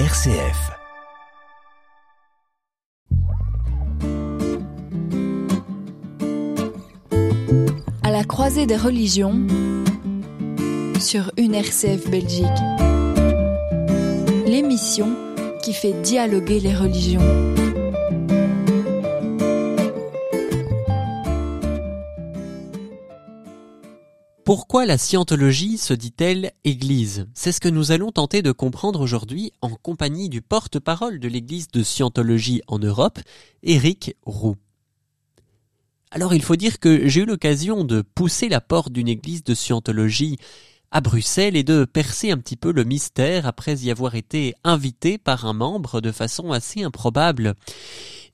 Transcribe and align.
RCF. 0.00 0.72
À 8.02 8.10
la 8.10 8.24
croisée 8.24 8.66
des 8.66 8.76
religions 8.76 9.40
sur 10.98 11.30
une 11.36 11.54
RCF 11.54 12.10
Belgique. 12.10 12.44
L'émission 14.46 15.14
qui 15.62 15.72
fait 15.72 15.92
dialoguer 16.02 16.58
les 16.58 16.74
religions. 16.74 17.63
Pourquoi 24.56 24.86
la 24.86 24.98
scientologie 24.98 25.78
se 25.78 25.94
dit-elle 25.94 26.52
Église? 26.62 27.26
C'est 27.34 27.50
ce 27.50 27.58
que 27.58 27.68
nous 27.68 27.90
allons 27.90 28.12
tenter 28.12 28.40
de 28.40 28.52
comprendre 28.52 29.00
aujourd'hui 29.00 29.52
en 29.62 29.70
compagnie 29.70 30.28
du 30.28 30.42
porte-parole 30.42 31.18
de 31.18 31.26
l'Église 31.26 31.66
de 31.72 31.82
Scientologie 31.82 32.62
en 32.68 32.78
Europe, 32.78 33.18
Éric 33.64 34.14
Roux. 34.24 34.54
Alors 36.12 36.34
il 36.34 36.42
faut 36.44 36.54
dire 36.54 36.78
que 36.78 37.08
j'ai 37.08 37.22
eu 37.22 37.26
l'occasion 37.26 37.82
de 37.82 38.00
pousser 38.00 38.48
la 38.48 38.60
porte 38.60 38.92
d'une 38.92 39.08
église 39.08 39.42
de 39.42 39.54
scientologie 39.54 40.38
à 40.92 41.00
Bruxelles 41.00 41.56
et 41.56 41.64
de 41.64 41.84
percer 41.84 42.30
un 42.30 42.38
petit 42.38 42.56
peu 42.56 42.70
le 42.70 42.84
mystère 42.84 43.48
après 43.48 43.78
y 43.78 43.90
avoir 43.90 44.14
été 44.14 44.54
invité 44.62 45.18
par 45.18 45.46
un 45.46 45.52
membre 45.52 46.00
de 46.00 46.12
façon 46.12 46.52
assez 46.52 46.84
improbable. 46.84 47.56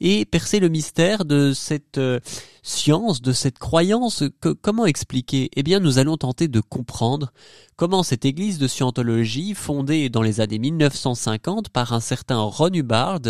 Et 0.00 0.24
percer 0.24 0.60
le 0.60 0.68
mystère 0.68 1.24
de 1.24 1.52
cette 1.52 1.98
euh, 1.98 2.20
science, 2.62 3.20
de 3.20 3.32
cette 3.32 3.58
croyance, 3.58 4.24
que, 4.40 4.48
comment 4.48 4.86
expliquer? 4.86 5.50
Eh 5.54 5.62
bien, 5.62 5.78
nous 5.78 5.98
allons 5.98 6.16
tenter 6.16 6.48
de 6.48 6.60
comprendre 6.60 7.32
comment 7.76 8.02
cette 8.02 8.24
église 8.24 8.58
de 8.58 8.66
scientologie, 8.66 9.54
fondée 9.54 10.08
dans 10.08 10.22
les 10.22 10.40
années 10.40 10.58
1950 10.58 11.68
par 11.68 11.92
un 11.92 12.00
certain 12.00 12.38
Ron 12.38 12.72
Hubbard, 12.72 13.20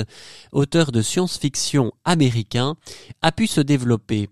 auteur 0.52 0.92
de 0.92 1.02
science-fiction 1.02 1.92
américain, 2.04 2.76
a 3.22 3.32
pu 3.32 3.46
se 3.46 3.60
développer. 3.60 4.28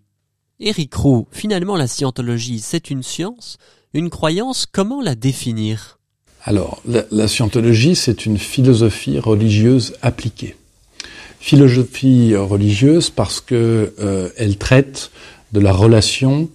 Eric 0.61 0.95
Roux, 0.95 1.27
finalement 1.31 1.77
la 1.77 1.87
scientologie, 1.87 2.61
c'est 2.61 2.91
une 2.91 3.03
science 3.03 3.59
une 3.95 4.11
croyance, 4.11 4.67
comment 4.71 5.01
la 5.01 5.15
définir? 5.15 5.99
Alors, 6.45 6.81
la, 6.87 7.29
scientologie, 7.29 7.97
c'est 7.97 8.27
une 8.27 8.39
philosophie 8.39 9.19
religieuse 9.19 9.95
appliquée. 10.03 10.57
Philosophie 11.41 12.35
religieuse 12.37 13.11
parce 13.11 13.41
que 13.41 13.93
euh, 14.01 14.29
elle 14.37 14.57
traite 14.57 15.11
de 15.53 15.61
la 15.61 15.73
relation 15.73 16.49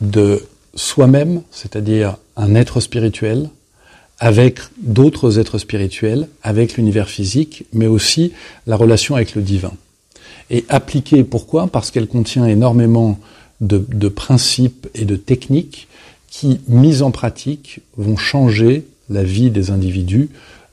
de 0.00 0.42
soi-même, 0.74 1.42
c'est-à-dire 1.50 2.16
un 2.36 2.54
être 2.54 2.80
spirituel, 2.80 3.50
avec 4.18 4.60
d'autres 4.78 5.38
êtres 5.38 5.58
spirituels, 5.58 6.28
avec 6.42 6.76
l'univers 6.76 7.08
physique, 7.08 7.64
mais 7.72 7.86
aussi 7.86 8.32
la 8.66 8.76
relation 8.76 9.16
avec 9.16 9.34
le 9.34 9.42
divin. 9.42 9.72
Et 10.50 10.64
appliquée, 10.68 11.24
pourquoi? 11.24 11.68
Parce 11.68 11.90
qu'elle 11.90 12.06
contient 12.06 12.46
énormément 12.46 13.18
de, 13.60 13.84
de, 13.88 14.08
principes 14.08 14.88
et 14.94 15.04
de 15.04 15.16
techniques 15.16 15.88
qui, 16.28 16.60
mises 16.68 17.02
en 17.02 17.10
pratique, 17.10 17.80
vont 17.96 18.16
changer 18.16 18.84
la 19.08 19.22
vie 19.22 19.50
des 19.50 19.70
individus 19.70 20.28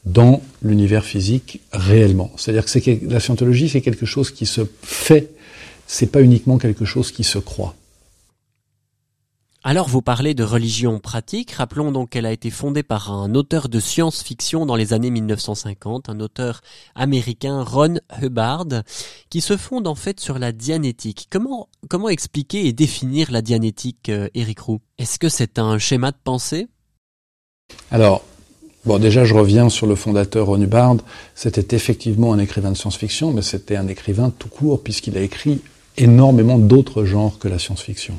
dans 0.08 0.42
l'univers 0.62 1.04
physique 1.04 1.60
réellement. 1.72 2.32
C'est-à-dire 2.38 2.66
que 2.66 3.06
la 3.08 3.20
scientologie, 3.20 3.70
c'est 3.70 3.82
quelque 3.82 4.06
chose 4.06 4.32
qui 4.32 4.46
se 4.46 4.62
fait, 4.82 5.32
c'est 5.86 6.12
pas 6.12 6.22
uniquement 6.22 6.58
quelque 6.58 6.86
chose 6.86 7.12
qui 7.12 7.24
se 7.24 7.38
croit. 7.38 7.76
Alors 9.64 9.90
vous 9.90 10.02
parlez 10.02 10.34
de 10.34 10.46
religion 10.46 11.00
pratique, 11.00 11.52
rappelons 11.52 11.92
donc 11.92 12.12
qu'elle 12.12 12.26
a 12.26 12.32
été 12.32 12.50
fondée 12.52 12.84
par 12.84 13.12
un 13.12 13.36
auteur 13.36 13.68
de 13.68 13.82
science-fiction 13.82 14.66
dans 14.66 14.78
les 14.78 14.94
années 14.94 15.10
1950, 15.10 16.08
un 16.08 16.22
auteur 16.22 16.62
américain 16.96 17.64
Ron 17.64 17.96
Hubbard, 18.22 18.68
qui 19.30 19.42
se 19.42 19.58
fonde 19.58 19.88
en 19.88 19.96
fait 19.96 20.22
sur 20.22 20.40
la 20.40 20.54
dianétique. 20.54 21.28
Comment, 21.30 21.68
comment 21.90 22.08
expliquer 22.08 22.66
et 22.68 22.72
définir 22.72 23.30
la 23.30 23.42
dianétique, 23.42 24.08
euh, 24.08 24.30
Eric 24.36 24.60
Roux? 24.60 24.80
Est-ce 25.00 25.20
que 25.20 25.28
c'est 25.28 25.60
un 25.60 25.78
schéma 25.80 26.12
de 26.12 26.18
pensée? 26.24 26.70
Alors, 27.92 28.24
Bon, 28.88 29.00
déjà, 29.00 29.26
je 29.26 29.34
reviens 29.34 29.68
sur 29.68 29.86
le 29.86 29.96
fondateur 29.96 30.48
Ron 30.48 30.62
Hubbard. 30.62 30.96
C'était 31.36 31.76
effectivement 31.76 32.32
un 32.32 32.40
écrivain 32.40 32.72
de 32.72 32.78
science-fiction, 32.78 33.34
mais 33.34 33.42
c'était 33.42 33.76
un 33.76 33.90
écrivain 33.90 34.32
tout 34.40 34.48
court, 34.48 34.82
puisqu'il 34.82 35.18
a 35.18 35.22
écrit 35.22 35.60
énormément 35.98 36.58
d'autres 36.58 37.04
genres 37.04 37.38
que 37.38 37.50
la 37.50 37.60
science-fiction. 37.60 38.14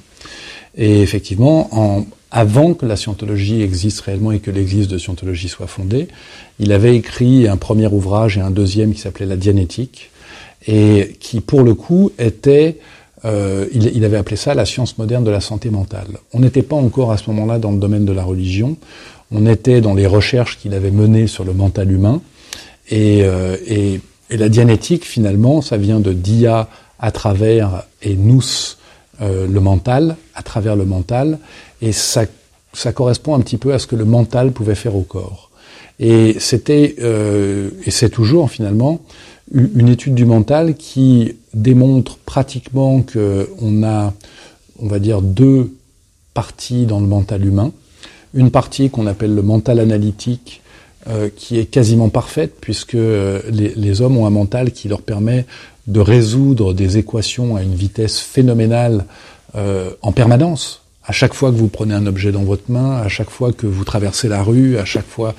Et 0.76 1.00
effectivement, 1.00 1.70
en, 1.72 2.04
avant 2.30 2.74
que 2.74 2.84
la 2.84 2.96
scientologie 2.96 3.62
existe 3.62 4.02
réellement 4.02 4.30
et 4.30 4.40
que 4.40 4.50
l'église 4.50 4.88
de 4.88 4.98
scientologie 4.98 5.48
soit 5.48 5.68
fondée, 5.68 6.06
il 6.58 6.70
avait 6.72 6.94
écrit 6.94 7.48
un 7.48 7.56
premier 7.56 7.86
ouvrage 7.86 8.36
et 8.36 8.42
un 8.42 8.50
deuxième 8.50 8.92
qui 8.92 9.00
s'appelait 9.00 9.24
La 9.24 9.36
Dianétique, 9.36 10.10
et 10.66 11.16
qui, 11.18 11.40
pour 11.40 11.62
le 11.62 11.72
coup, 11.72 12.12
était 12.18 12.76
euh, 13.24 13.66
il, 13.72 14.04
avait 14.04 14.16
appelé 14.16 14.36
ça 14.36 14.54
la 14.54 14.64
science 14.64 14.98
moderne 14.98 15.24
de 15.24 15.30
la 15.30 15.40
santé 15.40 15.70
mentale. 15.70 16.08
On 16.32 16.40
n'était 16.40 16.62
pas 16.62 16.76
encore 16.76 17.10
à 17.10 17.16
ce 17.16 17.28
moment-là 17.30 17.58
dans 17.58 17.72
le 17.72 17.78
domaine 17.78 18.04
de 18.04 18.12
la 18.12 18.22
religion, 18.22 18.76
on 19.30 19.46
était 19.46 19.80
dans 19.80 19.94
les 19.94 20.06
recherches 20.06 20.58
qu'il 20.58 20.74
avait 20.74 20.90
menées 20.90 21.26
sur 21.26 21.44
le 21.44 21.52
mental 21.52 21.90
humain, 21.90 22.20
et, 22.90 23.20
euh, 23.22 23.56
la 24.30 24.48
dianétique, 24.48 25.04
finalement, 25.04 25.62
ça 25.62 25.76
vient 25.76 26.00
de 26.00 26.12
dia 26.12 26.68
à 26.98 27.10
travers 27.10 27.84
et 28.02 28.14
nous 28.14 28.42
euh, 29.20 29.46
le 29.46 29.60
mental, 29.60 30.16
à 30.34 30.42
travers 30.42 30.76
le 30.76 30.84
mental, 30.84 31.38
et 31.80 31.92
ça, 31.92 32.24
ça 32.72 32.92
correspond 32.92 33.34
un 33.34 33.40
petit 33.40 33.56
peu 33.56 33.72
à 33.72 33.78
ce 33.78 33.86
que 33.86 33.96
le 33.96 34.04
mental 34.04 34.52
pouvait 34.52 34.74
faire 34.74 34.96
au 34.96 35.02
corps. 35.02 35.50
Et 35.98 36.36
c'était, 36.38 36.96
euh, 37.00 37.70
et 37.84 37.90
c'est 37.90 38.10
toujours 38.10 38.50
finalement, 38.50 39.00
une 39.52 39.88
étude 39.88 40.14
du 40.14 40.26
mental 40.26 40.76
qui 40.76 41.36
démontre 41.54 42.18
pratiquement 42.18 43.02
qu'on 43.02 43.82
a, 43.82 44.12
on 44.78 44.86
va 44.86 44.98
dire, 44.98 45.22
deux 45.22 45.72
parties 46.34 46.86
dans 46.86 47.00
le 47.00 47.06
mental 47.06 47.44
humain. 47.44 47.72
Une 48.34 48.50
partie 48.50 48.90
qu'on 48.90 49.06
appelle 49.06 49.34
le 49.34 49.42
mental 49.42 49.80
analytique, 49.80 50.62
euh, 51.08 51.30
qui 51.34 51.58
est 51.58 51.64
quasiment 51.64 52.08
parfaite, 52.08 52.56
puisque 52.60 52.94
euh, 52.94 53.40
les, 53.50 54.02
hommes 54.02 54.18
ont 54.18 54.26
un 54.26 54.30
mental 54.30 54.72
qui 54.72 54.88
leur 54.88 55.00
permet 55.00 55.46
de 55.86 56.00
résoudre 56.00 56.74
des 56.74 56.98
équations 56.98 57.56
à 57.56 57.62
une 57.62 57.74
vitesse 57.74 58.18
phénoménale 58.18 59.06
euh, 59.54 59.90
en 60.02 60.12
permanence. 60.12 60.82
À 61.04 61.12
chaque 61.12 61.32
fois 61.32 61.50
que 61.50 61.56
vous 61.56 61.68
prenez 61.68 61.94
un 61.94 62.06
objet 62.06 62.30
dans 62.30 62.42
votre 62.42 62.70
main, 62.70 62.98
à 62.98 63.08
chaque 63.08 63.30
fois 63.30 63.52
que 63.52 63.66
vous 63.66 63.84
traversez 63.84 64.28
la 64.28 64.42
rue, 64.42 64.76
à 64.76 64.84
chaque 64.84 65.06
fois 65.06 65.34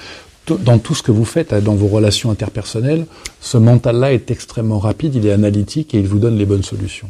dans 0.48 0.80
tout 0.80 0.96
ce 0.96 1.04
que 1.04 1.12
vous 1.12 1.26
faites, 1.26 1.54
dans 1.54 1.76
vos 1.76 1.88
relations 1.88 2.32
interpersonnelles, 2.32 3.06
ce 3.40 3.58
mental-là 3.58 4.14
est 4.14 4.32
extrêmement 4.32 4.80
rapide, 4.80 5.14
il 5.14 5.28
est 5.28 5.32
analytique 5.32 5.94
et 5.94 6.00
il 6.00 6.08
vous 6.08 6.18
donne 6.18 6.38
les 6.38 6.46
bonnes 6.46 6.64
solutions. 6.64 7.10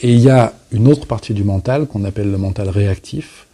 Et 0.00 0.12
il 0.12 0.20
y 0.20 0.30
a 0.30 0.54
une 0.72 0.88
autre 0.88 1.06
partie 1.06 1.34
du 1.34 1.44
mental 1.44 1.86
qu'on 1.86 2.04
appelle 2.04 2.30
le 2.30 2.38
mental 2.38 2.68
réactif, 2.68 3.46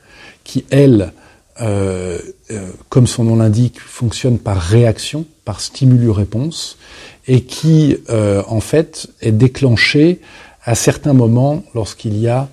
qui, 0.45 0.65
elle, 0.71 1.13
euh, 1.61 2.19
euh, 2.51 2.69
comme 2.89 3.07
son 3.07 3.25
nom 3.25 3.37
l'indique, 3.37 3.81
fonctionne 3.81 4.39
par 4.39 4.59
réaction, 4.59 5.27
par 5.45 5.61
stimulus-réponse, 5.61 6.79
et 7.27 7.43
qui, 7.43 7.97
euh, 8.11 8.43
en 8.49 8.61
fait, 8.61 9.09
est 9.21 9.33
déclenché 9.33 10.21
à 10.65 10.75
certains 10.75 11.13
moments 11.13 11.63
lorsqu'il 11.75 12.17
y 12.17 12.29
a 12.29 12.49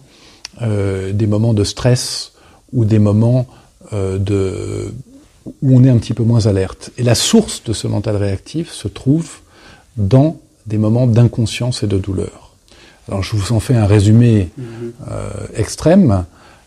euh, 0.61 1.13
des 1.13 1.27
moments 1.27 1.53
de 1.53 1.63
stress 1.63 2.33
ou 2.73 2.85
des 2.85 2.99
moments 2.99 3.47
euh, 3.93 4.17
de, 4.17 4.93
où 5.61 5.77
on 5.77 5.83
est 5.83 5.89
un 5.89 5.97
petit 5.97 6.13
peu 6.13 6.23
moins 6.23 6.47
alerte. 6.47 6.91
Et 6.97 7.03
la 7.03 7.15
source 7.15 7.63
de 7.63 7.73
ce 7.73 7.87
mental 7.87 8.15
réactif 8.15 8.71
se 8.71 8.87
trouve 8.87 9.39
dans 9.97 10.39
des 10.65 10.77
moments 10.77 11.07
d'inconscience 11.07 11.83
et 11.83 11.87
de 11.87 11.97
douleur. 11.97 12.53
Alors 13.07 13.23
je 13.23 13.35
vous 13.35 13.53
en 13.53 13.59
fais 13.59 13.75
un 13.75 13.85
résumé 13.85 14.49
mm-hmm. 14.59 14.63
euh, 15.11 15.29
extrême. 15.55 16.25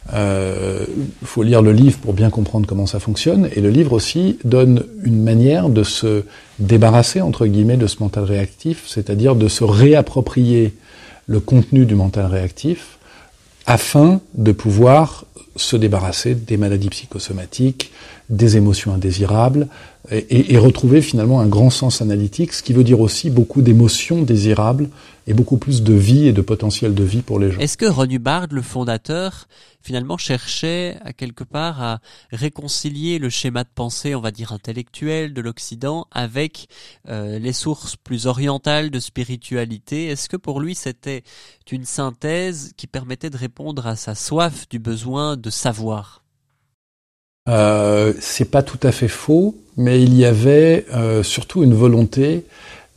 Il 0.09 0.15
euh, 0.17 0.85
faut 1.23 1.43
lire 1.43 1.63
le 1.63 1.73
livre 1.73 1.99
pour 1.99 2.13
bien 2.13 2.29
comprendre 2.29 2.67
comment 2.67 2.87
ça 2.87 2.99
fonctionne. 2.99 3.49
Et 3.55 3.61
le 3.61 3.71
livre 3.71 3.93
aussi 3.93 4.39
donne 4.45 4.85
une 5.05 5.23
manière 5.23 5.69
de 5.69 5.85
se 5.85 6.25
débarrasser, 6.59 7.21
entre 7.21 7.47
guillemets, 7.47 7.77
de 7.77 7.87
ce 7.87 7.97
mental 8.01 8.25
réactif, 8.25 8.85
c'est-à-dire 8.87 9.37
de 9.37 9.49
se 9.49 9.63
réapproprier 9.63 10.75
le 11.27 11.39
contenu 11.39 11.87
du 11.87 11.95
mental 11.95 12.27
réactif 12.27 12.99
afin 13.67 14.21
de 14.35 14.51
pouvoir 14.51 15.25
se 15.55 15.77
débarrasser 15.77 16.35
des 16.35 16.57
maladies 16.57 16.89
psychosomatiques, 16.89 17.93
des 18.29 18.57
émotions 18.57 18.93
indésirables, 18.93 19.69
et, 20.11 20.55
et, 20.55 20.59
retrouver 20.59 21.01
finalement 21.01 21.41
un 21.41 21.47
grand 21.47 21.71
sens 21.71 22.03
analytique, 22.03 22.55
ce 22.55 22.63
qui 22.65 22.73
veut 22.73 22.83
dire 22.83 23.01
aussi 23.01 23.31
beaucoup 23.31 23.63
d'émotions 23.63 24.23
désirables 24.23 24.89
et 25.27 25.35
beaucoup 25.35 25.57
plus 25.57 25.83
de 25.83 25.95
vie 25.95 26.27
et 26.27 26.33
de 26.33 26.43
potentiel 26.43 26.95
de 26.95 27.05
vie 27.05 27.23
pour 27.23 27.39
les 27.39 27.53
gens. 27.53 27.61
Est-ce 27.61 27.77
que 27.77 27.87
Ron 27.87 28.09
Hubbard, 28.11 28.47
le 28.51 28.63
fondateur, 28.63 29.47
finalement 29.83 30.17
cherchait 30.17 30.97
à 31.05 31.13
quelque 31.13 31.45
part 31.45 31.83
à 31.83 32.01
réconcilier 32.31 33.19
le 33.19 33.31
schéma 33.31 33.65
de 33.65 33.69
pensée, 33.75 34.15
on 34.15 34.21
va 34.21 34.31
dire 34.31 34.53
intellectuel 34.53 35.33
de 35.35 35.41
l'Occident, 35.41 36.07
avec 36.11 36.69
euh, 37.09 37.39
les 37.39 37.53
sources 37.53 37.97
plus 37.97 38.27
orientales 38.27 38.91
de 38.91 39.01
spiritualité? 39.01 40.07
Est-ce 40.07 40.29
que 40.29 40.37
pour 40.37 40.61
lui 40.61 40.75
c'était 40.75 41.23
une 41.71 41.85
synthèse 41.87 42.75
qui 42.77 42.87
permettait 42.87 43.31
de 43.31 43.37
répondre 43.39 43.87
à 43.87 43.97
sa 43.97 44.15
soif 44.15 44.69
du 44.69 44.79
besoin 44.79 45.39
de 45.39 45.49
savoir? 45.49 46.23
Euh, 47.49 48.13
C'est 48.21 48.51
pas 48.51 48.63
tout 48.63 48.79
à 48.83 48.93
fait 48.93 49.09
faux, 49.09 49.57
mais 49.79 50.03
il 50.03 50.15
y 50.15 50.27
avait 50.27 50.85
euh, 50.93 51.23
surtout 51.23 51.65
une 51.65 51.75
volonté 51.75 52.45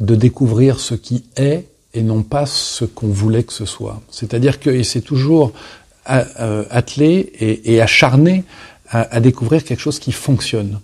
de 0.02 0.14
découvrir 0.14 0.82
ce 0.82 0.94
qui 0.94 1.24
est 1.38 1.66
et 1.96 2.04
non 2.04 2.22
pas 2.22 2.46
ce 2.46 2.86
qu'on 2.86 3.08
voulait 3.08 3.44
que 3.44 3.54
ce 3.54 3.66
soit. 3.66 4.02
C'est-à-dire 4.12 4.60
qu'il 4.60 4.86
s'est 4.86 5.02
toujours 5.02 5.54
euh, 6.10 6.66
attelé 6.70 7.32
et, 7.40 7.82
acharné 7.82 8.44
à, 8.90 9.16
à, 9.16 9.20
découvrir 9.20 9.64
quelque 9.64 9.80
chose 9.80 9.98
qui 9.98 10.12
fonctionne. 10.12 10.80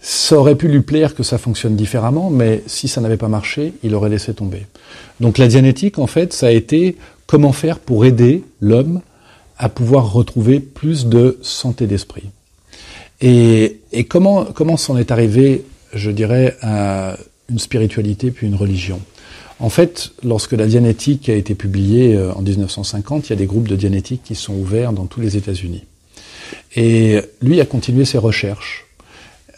Ça 0.00 0.36
aurait 0.38 0.56
pu 0.56 0.66
lui 0.66 0.80
plaire 0.80 1.14
que 1.14 1.22
ça 1.22 1.38
fonctionne 1.38 1.76
différemment, 1.76 2.30
mais 2.30 2.62
si 2.66 2.88
ça 2.88 3.00
n'avait 3.00 3.18
pas 3.18 3.28
marché, 3.28 3.74
il 3.84 3.94
aurait 3.94 4.08
laissé 4.08 4.34
tomber. 4.34 4.66
Donc 5.20 5.38
la 5.38 5.46
dianétique, 5.46 5.98
en 5.98 6.06
fait, 6.06 6.32
ça 6.32 6.46
a 6.46 6.50
été 6.50 6.96
comment 7.26 7.52
faire 7.52 7.78
pour 7.78 8.04
aider 8.04 8.42
l'homme 8.60 9.02
à 9.58 9.68
pouvoir 9.68 10.12
retrouver 10.12 10.58
plus 10.58 11.06
de 11.06 11.38
santé 11.42 11.86
d'esprit. 11.86 12.30
Et, 13.20 13.80
et, 13.92 14.04
comment 14.04 14.46
comment 14.46 14.78
s'en 14.78 14.96
est 14.96 15.10
arrivé, 15.10 15.64
je 15.92 16.10
dirais, 16.10 16.56
à 16.62 17.18
une 17.50 17.58
spiritualité 17.58 18.30
puis 18.30 18.46
une 18.46 18.54
religion? 18.54 19.00
En 19.60 19.68
fait, 19.68 20.12
lorsque 20.24 20.52
la 20.52 20.66
dianétique 20.66 21.28
a 21.28 21.34
été 21.34 21.54
publiée 21.54 22.16
euh, 22.16 22.32
en 22.32 22.40
1950, 22.40 23.28
il 23.28 23.30
y 23.30 23.32
a 23.34 23.36
des 23.36 23.46
groupes 23.46 23.68
de 23.68 23.76
dianétique 23.76 24.22
qui 24.24 24.34
sont 24.34 24.54
ouverts 24.54 24.94
dans 24.94 25.04
tous 25.04 25.20
les 25.20 25.36
États-Unis. 25.36 25.84
Et 26.74 27.20
lui 27.42 27.60
a 27.60 27.66
continué 27.66 28.06
ses 28.06 28.16
recherches 28.16 28.86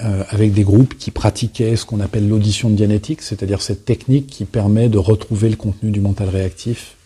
euh, 0.00 0.24
avec 0.30 0.52
des 0.52 0.64
groupes 0.64 0.98
qui 0.98 1.12
pratiquaient 1.12 1.76
ce 1.76 1.86
qu'on 1.86 2.00
appelle 2.00 2.28
l'audition 2.28 2.68
dianétique, 2.68 3.22
c'est-à-dire 3.22 3.62
cette 3.62 3.84
technique 3.84 4.26
qui 4.26 4.44
permet 4.44 4.88
de 4.88 4.98
retrouver 4.98 5.48
le 5.48 5.56
contenu 5.56 5.92
du 5.92 6.00
mental 6.00 6.28
réactif. 6.28 6.96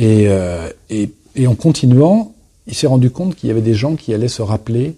Euh, 0.00 0.70
et 0.88 1.46
en 1.46 1.54
continuant, 1.54 2.34
il 2.66 2.74
s'est 2.74 2.86
rendu 2.86 3.10
compte 3.10 3.34
qu'il 3.36 3.48
y 3.48 3.52
avait 3.52 3.60
des 3.60 3.74
gens 3.74 3.94
qui 3.94 4.14
allaient 4.14 4.28
se 4.28 4.42
rappeler 4.42 4.94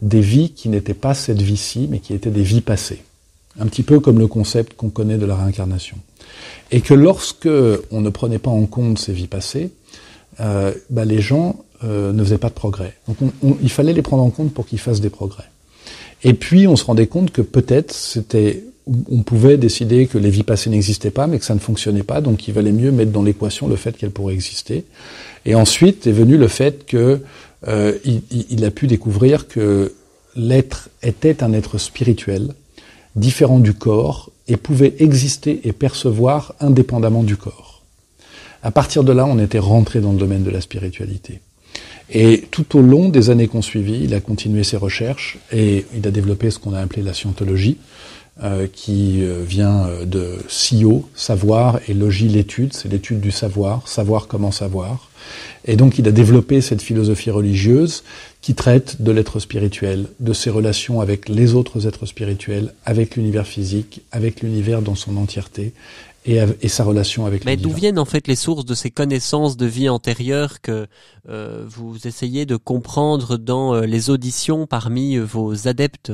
des 0.00 0.20
vies 0.20 0.50
qui 0.50 0.70
n'étaient 0.70 0.94
pas 0.94 1.12
cette 1.12 1.40
vie-ci, 1.40 1.86
mais 1.90 1.98
qui 1.98 2.14
étaient 2.14 2.30
des 2.30 2.42
vies 2.42 2.62
passées. 2.62 3.02
Un 3.58 3.66
petit 3.66 3.82
peu 3.82 4.00
comme 4.00 4.18
le 4.18 4.26
concept 4.26 4.74
qu'on 4.76 4.90
connaît 4.90 5.18
de 5.18 5.26
la 5.26 5.36
réincarnation. 5.36 5.96
Et 6.70 6.80
que 6.80 6.94
lorsque 6.94 7.48
on 7.90 8.00
ne 8.00 8.10
prenait 8.10 8.38
pas 8.38 8.50
en 8.50 8.66
compte 8.66 8.98
ces 8.98 9.12
vies 9.12 9.28
passées, 9.28 9.70
euh, 10.40 10.72
bah 10.90 11.04
les 11.04 11.20
gens 11.20 11.56
euh, 11.84 12.12
ne 12.12 12.22
faisaient 12.22 12.38
pas 12.38 12.48
de 12.48 12.54
progrès. 12.54 12.94
Donc 13.08 13.16
on, 13.22 13.32
on, 13.42 13.56
il 13.62 13.70
fallait 13.70 13.92
les 13.92 14.02
prendre 14.02 14.22
en 14.22 14.30
compte 14.30 14.52
pour 14.52 14.66
qu'ils 14.66 14.80
fassent 14.80 15.00
des 15.00 15.10
progrès. 15.10 15.44
Et 16.24 16.34
puis 16.34 16.66
on 16.66 16.76
se 16.76 16.84
rendait 16.84 17.06
compte 17.06 17.30
que 17.30 17.42
peut-être 17.42 17.92
c'était 17.92 18.64
on 19.10 19.22
pouvait 19.22 19.56
décider 19.56 20.06
que 20.06 20.16
les 20.16 20.30
vies 20.30 20.44
passées 20.44 20.70
n'existaient 20.70 21.10
pas, 21.10 21.26
mais 21.26 21.38
que 21.38 21.44
ça 21.44 21.54
ne 21.54 21.60
fonctionnait 21.60 22.04
pas, 22.04 22.20
donc 22.20 22.46
il 22.46 22.54
valait 22.54 22.72
mieux 22.72 22.92
mettre 22.92 23.10
dans 23.10 23.22
l'équation 23.22 23.66
le 23.66 23.76
fait 23.76 23.96
qu'elles 23.96 24.12
pourraient 24.12 24.34
exister. 24.34 24.84
Et 25.44 25.54
ensuite 25.54 26.06
est 26.06 26.12
venu 26.12 26.36
le 26.36 26.48
fait 26.48 26.86
que 26.86 27.20
euh, 27.66 27.98
il, 28.04 28.64
a 28.64 28.70
pu 28.70 28.86
découvrir 28.86 29.48
que 29.48 29.92
l'être 30.36 30.88
était 31.02 31.42
un 31.42 31.52
être 31.52 31.78
spirituel, 31.78 32.54
différent 33.16 33.58
du 33.58 33.74
corps, 33.74 34.30
et 34.48 34.56
pouvait 34.56 34.94
exister 35.00 35.60
et 35.64 35.72
percevoir 35.72 36.54
indépendamment 36.60 37.22
du 37.22 37.36
corps. 37.36 37.82
À 38.62 38.70
partir 38.70 39.04
de 39.04 39.12
là, 39.12 39.26
on 39.26 39.38
était 39.38 39.58
rentré 39.58 40.00
dans 40.00 40.12
le 40.12 40.18
domaine 40.18 40.44
de 40.44 40.50
la 40.50 40.60
spiritualité. 40.60 41.40
Et 42.10 42.44
tout 42.50 42.78
au 42.78 42.82
long 42.82 43.08
des 43.08 43.30
années 43.30 43.48
qu'on 43.48 43.62
suivit, 43.62 44.04
il 44.04 44.14
a 44.14 44.20
continué 44.20 44.62
ses 44.62 44.76
recherches 44.76 45.38
et 45.52 45.84
il 45.94 46.06
a 46.06 46.10
développé 46.10 46.50
ce 46.50 46.58
qu'on 46.58 46.72
a 46.72 46.80
appelé 46.80 47.02
la 47.02 47.12
scientologie, 47.12 47.78
euh, 48.42 48.66
qui 48.70 49.22
euh, 49.22 49.42
vient 49.42 49.86
euh, 49.86 50.04
de 50.04 50.36
SIO, 50.48 51.08
savoir, 51.14 51.80
et 51.88 51.94
logie, 51.94 52.28
l'étude, 52.28 52.74
c'est 52.74 52.88
l'étude 52.88 53.18
du 53.18 53.30
savoir, 53.30 53.88
savoir 53.88 54.28
comment 54.28 54.50
savoir. 54.50 55.10
Et 55.64 55.74
donc 55.74 55.98
il 55.98 56.06
a 56.06 56.12
développé 56.12 56.60
cette 56.60 56.82
philosophie 56.82 57.30
religieuse 57.30 58.04
qui 58.42 58.54
traite 58.54 59.00
de 59.00 59.10
l'être 59.10 59.40
spirituel, 59.40 60.08
de 60.20 60.34
ses 60.34 60.50
relations 60.50 61.00
avec 61.00 61.30
les 61.30 61.54
autres 61.54 61.86
êtres 61.86 62.04
spirituels, 62.04 62.74
avec 62.84 63.16
l'univers 63.16 63.46
physique, 63.46 64.02
avec 64.12 64.42
l'univers 64.42 64.82
dans 64.82 64.94
son 64.94 65.16
entièreté, 65.16 65.72
et, 66.26 66.38
et, 66.60 66.68
sa 66.68 66.84
relation 66.84 67.24
avec 67.24 67.44
Mais 67.46 67.56
d'où 67.56 67.70
viennent 67.70 67.98
en 67.98 68.04
fait 68.04 68.28
les 68.28 68.36
sources 68.36 68.66
de 68.66 68.74
ces 68.74 68.90
connaissances 68.90 69.56
de 69.56 69.64
vie 69.64 69.88
antérieure 69.88 70.60
que 70.60 70.88
euh, 71.28 71.64
vous 71.68 72.06
essayez 72.06 72.44
de 72.44 72.56
comprendre 72.56 73.38
dans 73.38 73.74
euh, 73.74 73.86
les 73.86 74.10
auditions 74.10 74.66
parmi 74.66 75.16
vos 75.16 75.68
adeptes? 75.68 76.12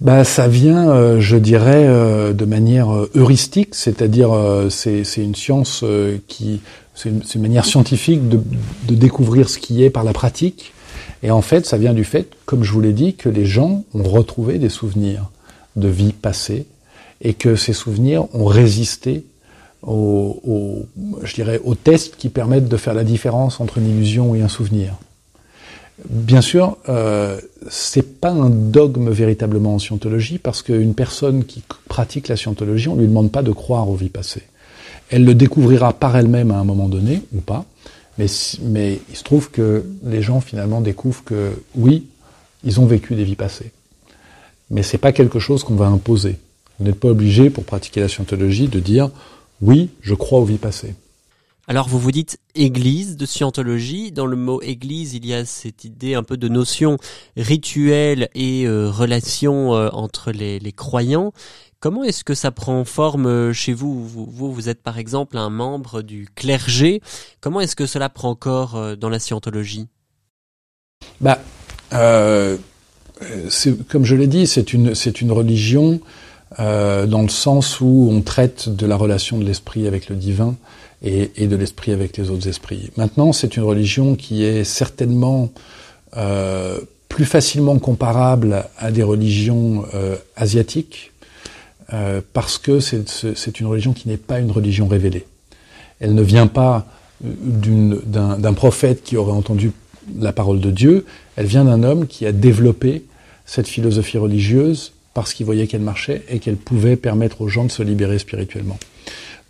Bah, 0.00 0.24
ça 0.24 0.48
vient, 0.48 0.90
euh, 0.90 1.20
je 1.20 1.36
dirais, 1.36 1.84
euh, 1.86 2.32
de 2.32 2.44
manière 2.44 2.88
heuristique, 3.14 3.74
c'est-à-dire 3.74 4.30
c'est 4.70 5.04
une 5.16 5.34
science 5.34 5.84
qui, 6.28 6.60
c'est 6.94 7.10
une, 7.10 7.42
manière 7.42 7.64
scientifique 7.64 8.28
de, 8.28 8.40
de, 8.88 8.94
découvrir 8.94 9.48
ce 9.48 9.58
qui 9.58 9.82
est 9.82 9.90
par 9.90 10.04
la 10.04 10.12
pratique. 10.12 10.72
Et 11.22 11.30
en 11.30 11.42
fait, 11.42 11.66
ça 11.66 11.78
vient 11.78 11.94
du 11.94 12.04
fait, 12.04 12.28
comme 12.44 12.64
je 12.64 12.72
vous 12.72 12.80
l'ai 12.80 12.92
dit, 12.92 13.14
que 13.14 13.28
les 13.28 13.46
gens 13.46 13.84
ont 13.94 14.02
retrouvé 14.02 14.58
des 14.58 14.68
souvenirs 14.68 15.30
de 15.76 15.88
vie 15.88 16.12
passée 16.12 16.66
et 17.20 17.34
que 17.34 17.56
ces 17.56 17.72
souvenirs 17.72 18.26
ont 18.34 18.46
résisté 18.46 19.24
aux, 19.82 20.86
je 21.22 21.34
dirais, 21.34 21.60
aux 21.64 21.74
tests 21.74 22.16
qui 22.16 22.28
permettent 22.28 22.68
de 22.68 22.76
faire 22.76 22.94
la 22.94 23.04
différence 23.04 23.60
entre 23.60 23.78
une 23.78 23.88
illusion 23.88 24.34
et 24.34 24.42
un 24.42 24.48
souvenir. 24.48 24.94
Bien 26.08 26.40
sûr, 26.40 26.76
euh, 26.88 27.40
c'est 27.70 28.20
pas 28.20 28.30
un 28.30 28.50
dogme 28.50 29.10
véritablement 29.10 29.76
en 29.76 29.78
scientologie 29.78 30.38
parce 30.38 30.62
qu'une 30.62 30.94
personne 30.94 31.44
qui 31.44 31.62
pratique 31.88 32.26
la 32.26 32.36
scientologie, 32.36 32.88
on 32.88 32.96
lui 32.96 33.06
demande 33.06 33.30
pas 33.30 33.42
de 33.42 33.52
croire 33.52 33.88
aux 33.88 33.94
vies 33.94 34.08
passées. 34.08 34.42
Elle 35.10 35.24
le 35.24 35.34
découvrira 35.34 35.92
par 35.92 36.16
elle-même 36.16 36.50
à 36.50 36.58
un 36.58 36.64
moment 36.64 36.88
donné 36.88 37.22
ou 37.32 37.40
pas, 37.40 37.64
mais, 38.18 38.26
mais 38.62 39.00
il 39.08 39.16
se 39.16 39.22
trouve 39.22 39.50
que 39.50 39.84
les 40.04 40.20
gens 40.20 40.40
finalement 40.40 40.80
découvrent 40.80 41.22
que 41.24 41.52
oui, 41.76 42.06
ils 42.64 42.80
ont 42.80 42.86
vécu 42.86 43.14
des 43.14 43.24
vies 43.24 43.36
passées, 43.36 43.70
mais 44.70 44.82
c'est 44.82 44.98
pas 44.98 45.12
quelque 45.12 45.38
chose 45.38 45.62
qu'on 45.62 45.76
va 45.76 45.86
imposer. 45.86 46.38
Vous 46.78 46.86
n'êtes 46.86 46.98
pas 46.98 47.08
obligé, 47.08 47.50
pour 47.50 47.64
pratiquer 47.64 48.00
la 48.00 48.08
scientologie, 48.08 48.66
de 48.66 48.80
dire 48.80 49.10
oui, 49.62 49.90
je 50.00 50.14
crois 50.14 50.40
aux 50.40 50.44
vies 50.44 50.58
passées. 50.58 50.94
Alors 51.66 51.88
vous 51.88 51.98
vous 51.98 52.12
dites 52.12 52.38
église 52.54 53.16
de 53.16 53.24
scientologie. 53.24 54.12
Dans 54.12 54.26
le 54.26 54.36
mot 54.36 54.60
église, 54.60 55.14
il 55.14 55.24
y 55.24 55.32
a 55.32 55.46
cette 55.46 55.84
idée 55.84 56.14
un 56.14 56.22
peu 56.22 56.36
de 56.36 56.48
notion 56.48 56.98
rituelle 57.38 58.28
et 58.34 58.66
euh, 58.66 58.90
relation 58.90 59.74
euh, 59.74 59.88
entre 59.92 60.30
les, 60.30 60.60
croyants. 60.72 61.32
Comment 61.80 62.04
est-ce 62.04 62.22
que 62.22 62.34
ça 62.34 62.50
prend 62.50 62.84
forme 62.84 63.26
euh, 63.26 63.54
chez 63.54 63.72
vous, 63.72 64.06
vous 64.06 64.52
vous, 64.52 64.68
êtes 64.68 64.82
par 64.82 64.98
exemple 64.98 65.38
un 65.38 65.48
membre 65.48 66.02
du 66.02 66.28
clergé. 66.34 67.00
Comment 67.40 67.62
est-ce 67.62 67.76
que 67.76 67.86
cela 67.86 68.10
prend 68.10 68.34
corps 68.34 68.96
dans 68.98 69.08
la 69.08 69.18
scientologie? 69.18 69.88
Bah, 71.22 71.40
comme 71.90 74.04
je 74.04 74.16
l'ai 74.16 74.26
dit, 74.26 74.46
c'est 74.46 74.74
une 74.74 74.94
c'est 74.94 75.22
une 75.22 75.32
religion 75.32 76.00
dans 76.58 77.22
le 77.22 77.28
sens 77.28 77.80
où 77.80 78.08
on 78.10 78.20
traite 78.20 78.68
de 78.68 78.86
la 78.86 78.96
relation 78.96 79.38
de 79.38 79.44
l'esprit 79.44 79.86
avec 79.86 80.10
le 80.10 80.16
divin 80.16 80.56
et, 81.04 81.30
et 81.36 81.46
de 81.46 81.54
l'esprit 81.54 81.92
avec 81.92 82.16
les 82.16 82.30
autres 82.30 82.48
esprits. 82.48 82.90
Maintenant, 82.96 83.32
c'est 83.32 83.56
une 83.56 83.62
religion 83.62 84.16
qui 84.16 84.42
est 84.42 84.64
certainement 84.64 85.52
euh, 86.16 86.80
plus 87.08 87.26
facilement 87.26 87.78
comparable 87.78 88.64
à 88.78 88.90
des 88.90 89.04
religions 89.04 89.84
euh, 89.94 90.16
asiatiques, 90.34 91.12
euh, 91.92 92.20
parce 92.32 92.58
que 92.58 92.80
c'est 92.80 93.60
une 93.60 93.66
religion 93.66 93.92
qui 93.92 94.08
n'est 94.08 94.16
pas 94.16 94.40
une 94.40 94.50
religion 94.50 94.88
révélée. 94.88 95.26
Elle 96.00 96.14
ne 96.14 96.22
vient 96.22 96.48
pas 96.48 96.86
d'un 97.20 98.52
prophète 98.54 99.04
qui 99.04 99.16
aurait 99.16 99.32
entendu 99.32 99.70
la 100.18 100.32
parole 100.32 100.60
de 100.60 100.70
Dieu, 100.70 101.06
elle 101.36 101.46
vient 101.46 101.64
d'un 101.64 101.82
homme 101.82 102.06
qui 102.06 102.26
a 102.26 102.32
développé 102.32 103.04
cette 103.46 103.68
philosophie 103.68 104.18
religieuse 104.18 104.92
parce 105.14 105.32
qu'il 105.32 105.46
voyait 105.46 105.66
qu'elle 105.66 105.80
marchait 105.82 106.24
et 106.28 106.40
qu'elle 106.40 106.56
pouvait 106.56 106.96
permettre 106.96 107.40
aux 107.40 107.48
gens 107.48 107.64
de 107.64 107.70
se 107.70 107.82
libérer 107.82 108.18
spirituellement. 108.18 108.78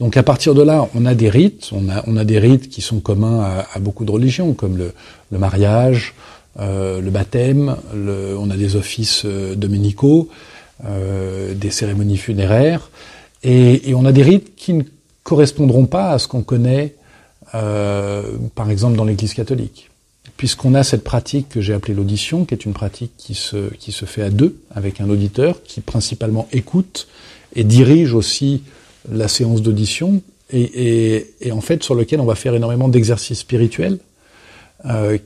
Donc 0.00 0.16
à 0.16 0.22
partir 0.22 0.54
de 0.54 0.62
là, 0.62 0.88
on 0.94 1.06
a 1.06 1.14
des 1.14 1.30
rites, 1.30 1.70
on 1.72 1.88
a, 1.88 2.02
on 2.06 2.16
a 2.16 2.24
des 2.24 2.38
rites 2.38 2.68
qui 2.68 2.80
sont 2.80 3.00
communs 3.00 3.40
à, 3.40 3.66
à 3.74 3.78
beaucoup 3.78 4.04
de 4.04 4.10
religions, 4.10 4.52
comme 4.52 4.76
le, 4.76 4.92
le 5.30 5.38
mariage, 5.38 6.14
euh, 6.58 7.00
le 7.00 7.10
baptême, 7.10 7.76
le, 7.94 8.36
on 8.38 8.50
a 8.50 8.56
des 8.56 8.76
offices 8.76 9.22
euh, 9.24 9.54
dominicaux, 9.54 10.28
euh, 10.84 11.54
des 11.54 11.70
cérémonies 11.70 12.16
funéraires, 12.16 12.90
et, 13.42 13.90
et, 13.90 13.94
on 13.94 14.04
a 14.04 14.12
des 14.12 14.22
rites 14.22 14.56
qui 14.56 14.72
ne 14.72 14.82
correspondront 15.22 15.86
pas 15.86 16.10
à 16.10 16.18
ce 16.18 16.28
qu'on 16.28 16.42
connaît, 16.42 16.94
euh, 17.54 18.22
par 18.54 18.70
exemple, 18.70 18.96
dans 18.96 19.04
l'Église 19.04 19.34
catholique. 19.34 19.90
Puisqu'on 20.36 20.74
a 20.74 20.82
cette 20.82 21.04
pratique 21.04 21.48
que 21.50 21.60
j'ai 21.60 21.74
appelée 21.74 21.94
l'audition, 21.94 22.44
qui 22.44 22.54
est 22.54 22.64
une 22.64 22.72
pratique 22.72 23.12
qui 23.16 23.34
se, 23.34 23.72
qui 23.74 23.92
se 23.92 24.06
fait 24.06 24.22
à 24.22 24.30
deux, 24.30 24.56
avec 24.74 25.00
un 25.00 25.08
auditeur, 25.08 25.62
qui 25.62 25.80
principalement 25.80 26.48
écoute 26.52 27.06
et 27.54 27.62
dirige 27.62 28.14
aussi 28.14 28.62
la 29.10 29.28
séance 29.28 29.62
d'audition, 29.62 30.22
et, 30.52 31.26
en 31.50 31.60
fait 31.60 31.82
sur 31.82 31.94
lequel 31.94 32.20
on 32.20 32.24
va 32.24 32.34
faire 32.34 32.54
énormément 32.54 32.88
d'exercices 32.88 33.40
spirituels, 33.40 33.98
euh, 34.86 35.16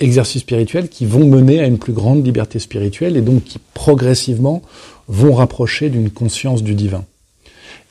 exercices 0.00 0.42
spirituels 0.42 0.88
qui 0.88 1.06
vont 1.06 1.26
mener 1.26 1.60
à 1.60 1.66
une 1.66 1.78
plus 1.78 1.94
grande 1.94 2.24
liberté 2.24 2.58
spirituelle, 2.58 3.16
et 3.16 3.22
donc 3.22 3.44
qui 3.44 3.58
progressivement 3.74 4.62
vont 5.08 5.34
rapprocher 5.34 5.88
d'une 5.88 6.10
conscience 6.10 6.62
du 6.62 6.74
divin. 6.74 7.04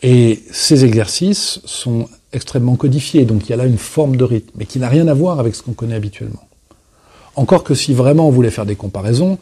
Et 0.03 0.43
ces 0.51 0.85
exercices 0.85 1.61
sont 1.65 2.07
extrêmement 2.33 2.75
codifiés, 2.75 3.25
donc 3.25 3.47
il 3.47 3.49
y 3.49 3.53
a 3.53 3.57
là 3.57 3.65
une 3.65 3.77
forme 3.77 4.17
de 4.17 4.23
rythme, 4.23 4.51
mais 4.55 4.65
qui 4.65 4.79
n'a 4.79 4.89
rien 4.89 5.07
à 5.07 5.13
voir 5.13 5.39
avec 5.39 5.55
ce 5.55 5.63
qu'on 5.63 5.73
connaît 5.73 5.95
habituellement. 5.95 6.43
Encore 7.35 7.63
que 7.63 7.73
si 7.73 7.93
vraiment 7.93 8.27
on 8.27 8.31
voulait 8.31 8.51
faire 8.51 8.65
des 8.65 8.75
comparaisons, 8.75 9.37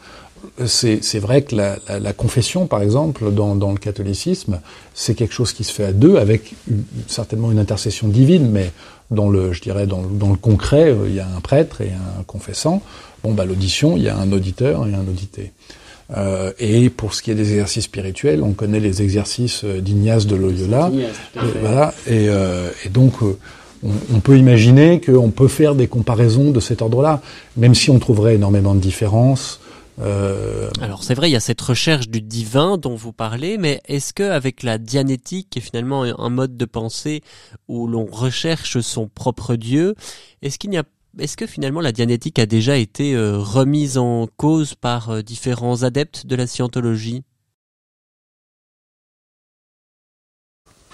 c'est 0.66 1.18
vrai 1.18 1.42
que 1.42 1.54
la, 1.54 1.76
la, 1.88 1.98
la, 1.98 2.12
confession, 2.12 2.66
par 2.66 2.82
exemple, 2.82 3.32
dans, 3.32 3.54
dans 3.54 3.72
le 3.72 3.78
catholicisme, 3.78 4.60
c'est 4.94 5.14
quelque 5.14 5.34
chose 5.34 5.52
qui 5.52 5.64
se 5.64 5.72
fait 5.72 5.84
à 5.84 5.92
deux, 5.92 6.16
avec 6.16 6.54
certainement 7.06 7.50
une 7.50 7.58
intercession 7.58 8.08
divine, 8.08 8.50
mais 8.50 8.70
dans 9.10 9.28
le, 9.28 9.52
je 9.52 9.60
dirais, 9.60 9.86
dans, 9.86 10.02
dans 10.02 10.30
le 10.30 10.36
concret, 10.36 10.90
euh, 10.90 11.08
il 11.08 11.14
y 11.14 11.20
a 11.20 11.26
un 11.26 11.40
prêtre 11.40 11.80
et 11.80 11.90
un 11.90 12.22
confessant. 12.24 12.82
Bon, 13.22 13.32
bah, 13.32 13.44
l'audition, 13.44 13.96
il 13.96 14.02
y 14.02 14.08
a 14.08 14.16
un 14.16 14.32
auditeur 14.32 14.86
et 14.86 14.94
un 14.94 15.06
audité. 15.08 15.52
Euh, 16.16 16.52
et 16.58 16.90
pour 16.90 17.14
ce 17.14 17.22
qui 17.22 17.30
est 17.30 17.34
des 17.34 17.50
exercices 17.52 17.84
spirituels, 17.84 18.42
on 18.42 18.52
connaît 18.52 18.80
les 18.80 19.02
exercices 19.02 19.64
d'Ignace 19.64 20.26
de 20.26 20.36
Loyola. 20.36 20.90
voilà. 21.60 21.94
Et, 22.06 22.28
euh, 22.28 22.68
et 22.84 22.88
donc, 22.88 23.14
euh, 23.22 23.38
on, 23.82 24.16
on, 24.16 24.20
peut 24.20 24.36
imaginer 24.36 25.00
qu'on 25.00 25.30
peut 25.30 25.48
faire 25.48 25.74
des 25.74 25.86
comparaisons 25.86 26.50
de 26.50 26.60
cet 26.60 26.82
ordre-là, 26.82 27.22
même 27.56 27.74
si 27.74 27.90
on 27.90 27.98
trouverait 27.98 28.34
énormément 28.34 28.74
de 28.74 28.80
différences. 28.80 29.60
Euh... 30.00 30.70
Alors 30.80 31.04
c'est 31.04 31.14
vrai, 31.14 31.30
il 31.30 31.32
y 31.32 31.36
a 31.36 31.40
cette 31.40 31.60
recherche 31.60 32.08
du 32.08 32.20
divin 32.20 32.78
dont 32.78 32.94
vous 32.94 33.12
parlez, 33.12 33.58
mais 33.58 33.80
est-ce 33.86 34.12
que 34.12 34.22
avec 34.22 34.62
la 34.62 34.78
dianétique, 34.78 35.50
qui 35.50 35.58
est 35.58 35.62
finalement 35.62 36.02
un 36.02 36.30
mode 36.30 36.56
de 36.56 36.64
pensée 36.64 37.22
où 37.68 37.86
l'on 37.86 38.06
recherche 38.06 38.80
son 38.80 39.08
propre 39.08 39.56
Dieu, 39.56 39.94
est-ce 40.42 40.58
qu'il 40.58 40.70
n'y 40.70 40.78
a 40.78 40.84
est-ce 41.18 41.36
que 41.36 41.46
finalement 41.46 41.80
la 41.80 41.92
dianétique 41.92 42.40
a 42.40 42.46
déjà 42.46 42.76
été 42.76 43.14
euh, 43.14 43.38
remise 43.38 43.98
en 43.98 44.26
cause 44.36 44.74
par 44.74 45.10
euh, 45.10 45.22
différents 45.22 45.84
adeptes 45.84 46.26
de 46.26 46.34
la 46.34 46.48
scientologie? 46.48 47.22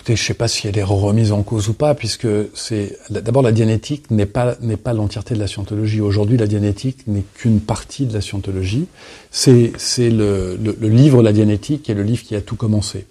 Écoutez, 0.01 0.17
je 0.17 0.23
ne 0.23 0.27
sais 0.29 0.35
pas 0.35 0.49
si 0.49 0.67
elle 0.67 0.79
est 0.79 0.83
remise 0.83 1.31
en 1.31 1.43
cause 1.43 1.69
ou 1.69 1.75
pas, 1.75 1.95
puisque 1.95 2.27
c'est 2.55 2.97
d'abord 3.11 3.43
la 3.43 3.53
dianétique 3.53 4.11
n'est 4.11 4.25
pas 4.25 4.57
n'est 4.63 4.79
pas 4.79 4.95
l'entièreté 4.95 5.35
de 5.35 5.41
la 5.41 5.47
scientologie. 5.47 6.01
Aujourd'hui, 6.01 6.39
la 6.39 6.47
dianétique 6.47 7.07
n'est 7.07 7.25
qu'une 7.35 7.61
partie 7.61 8.07
de 8.07 8.15
la 8.15 8.23
scientologie. 8.23 8.87
C'est 9.31 9.73
c'est 9.77 10.09
le, 10.09 10.57
le, 10.57 10.75
le, 10.81 10.89
livre 10.89 11.23
La 11.23 11.35
dianétique 11.35 11.83
qui 11.83 11.93
est 11.93 11.95
le 11.95 12.03
livre 12.03 12.23
qui 12.23 12.35
a 12.35 12.41
tout 12.41 12.57
commencé. 12.57 13.05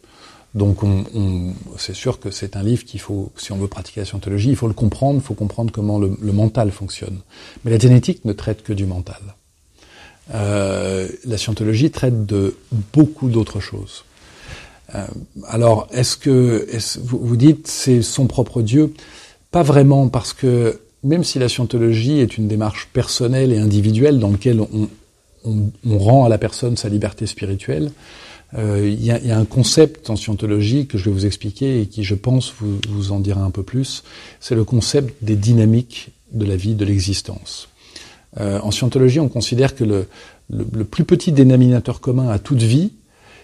Donc 0.55 0.81
on, 0.81 1.05
on, 1.13 1.53
c'est 1.77 1.93
sûr 1.93 2.19
que 2.19 2.31
c'est 2.31 2.55
un 2.57 2.63
livre 2.63 2.83
qu'il 2.83 2.99
faut, 2.99 3.31
si 3.37 3.51
on 3.51 3.57
veut 3.57 3.67
pratiquer 3.67 3.99
la 3.99 4.07
scientologie, 4.07 4.49
il 4.49 4.55
faut 4.55 4.67
le 4.67 4.73
comprendre, 4.73 5.19
il 5.19 5.23
faut 5.23 5.35
comprendre 5.35 5.71
comment 5.71 5.99
le, 5.99 6.17
le, 6.19 6.31
mental 6.31 6.71
fonctionne. 6.71 7.19
Mais 7.63 7.69
la 7.69 7.77
génétique 7.77 8.25
ne 8.25 8.33
traite 8.33 8.63
que 8.63 8.73
du 8.73 8.87
mental. 8.87 9.21
Euh, 10.33 11.07
la 11.23 11.37
scientologie 11.37 11.91
traite 11.91 12.25
de 12.25 12.57
beaucoup 12.93 13.29
d'autres 13.29 13.59
choses. 13.59 14.05
Euh, 14.95 15.05
alors, 15.47 15.87
est-ce 15.91 16.17
que 16.17 16.67
est 16.71 16.99
vous, 16.99 17.35
dites 17.35 17.67
c'est 17.67 18.01
son 18.01 18.27
propre 18.27 18.61
Dieu 18.61 18.93
Pas 19.51 19.63
vraiment, 19.63 20.07
parce 20.07 20.33
que 20.33 20.79
même 21.03 21.23
si 21.23 21.39
la 21.39 21.49
scientologie 21.49 22.19
est 22.19 22.37
une 22.37 22.47
démarche 22.47 22.89
personnelle 22.91 23.53
et 23.53 23.57
individuelle 23.57 24.19
dans 24.19 24.31
laquelle 24.31 24.61
on, 24.61 24.89
on, 25.45 25.71
on 25.87 25.97
rend 25.97 26.25
à 26.25 26.29
la 26.29 26.37
personne 26.37 26.75
sa 26.75 26.89
liberté 26.89 27.25
spirituelle, 27.25 27.91
euh, 28.57 28.89
il 28.89 29.03
y, 29.03 29.11
a, 29.11 29.19
y, 29.19 29.31
a, 29.31 29.37
un 29.37 29.45
concept 29.45 30.09
en 30.09 30.15
scientologie 30.15 30.87
que 30.87 30.97
je 30.97 31.05
vais 31.05 31.11
vous 31.11 31.25
expliquer 31.25 31.81
et 31.81 31.85
qui, 31.85 32.03
je 32.03 32.15
pense, 32.15 32.51
vous, 32.59 32.79
vous 32.89 33.11
en 33.11 33.19
dira 33.19 33.43
un 33.43 33.51
peu 33.51 33.63
plus. 33.63 34.03
C'est 34.39 34.55
le 34.55 34.63
concept 34.63 35.23
des 35.23 35.35
dynamiques 35.35 36.09
de 36.31 36.45
la 36.45 36.55
vie, 36.55 36.73
de 36.73 36.83
l'existence. 36.83 37.69
Euh, 38.39 38.59
en 38.61 38.71
scientologie, 38.71 39.19
on 39.19 39.29
considère 39.29 39.75
que 39.75 39.83
le, 39.83 40.07
le, 40.49 40.83
plus 40.83 41.03
petit 41.03 41.31
dénominateur 41.31 41.99
commun 41.99 42.29
à 42.29 42.39
toute 42.39 42.61
vie, 42.61 42.91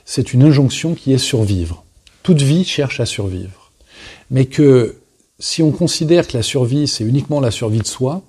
c'est 0.06 0.34
une 0.34 0.44
injonction 0.44 0.94
qui 0.94 1.12
est 1.12 1.18
survivre. 1.18 1.84
Toute 2.24 2.42
vie 2.42 2.64
cherche 2.64 3.00
à 3.00 3.06
survivre. 3.06 3.72
Mais 4.32 4.46
que 4.46 4.96
si 5.40 5.62
on 5.62 5.72
considère 5.72 6.28
que 6.28 6.38
la 6.38 6.44
survie, 6.44 6.88
c'est 6.88 7.04
uniquement 7.04 7.40
la 7.40 7.52
survie 7.52 7.80
de 7.80 7.88
soi, 7.88 8.22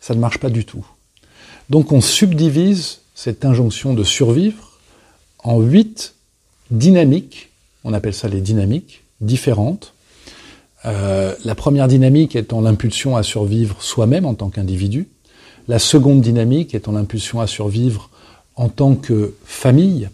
ça 0.00 0.14
ne 0.14 0.20
marche 0.20 0.38
pas 0.38 0.50
du 0.50 0.64
tout. 0.64 0.84
Donc 1.70 1.92
on 1.92 2.00
subdivise 2.00 2.98
cette 3.14 3.44
injonction 3.44 3.94
de 3.94 4.04
survivre 4.04 4.78
en 5.42 5.60
huit 5.60 6.14
dynamiques, 6.70 7.50
on 7.84 7.92
appelle 7.92 8.14
ça 8.14 8.28
les 8.28 8.40
dynamiques, 8.40 9.02
différentes. 9.20 9.94
Euh, 10.84 11.34
la 11.44 11.54
première 11.54 11.88
dynamique 11.88 12.36
étant 12.36 12.60
l'impulsion 12.60 13.16
à 13.16 13.22
survivre 13.22 13.82
soi-même 13.82 14.26
en 14.26 14.34
tant 14.34 14.48
qu'individu. 14.48 15.08
La 15.68 15.78
seconde 15.78 16.20
dynamique 16.20 16.74
étant 16.74 16.92
l'impulsion 16.92 17.40
à 17.40 17.46
survivre 17.46 18.10
en 18.56 18.68
tant 18.68 18.94
que 18.94 19.34
famille, 19.44 20.08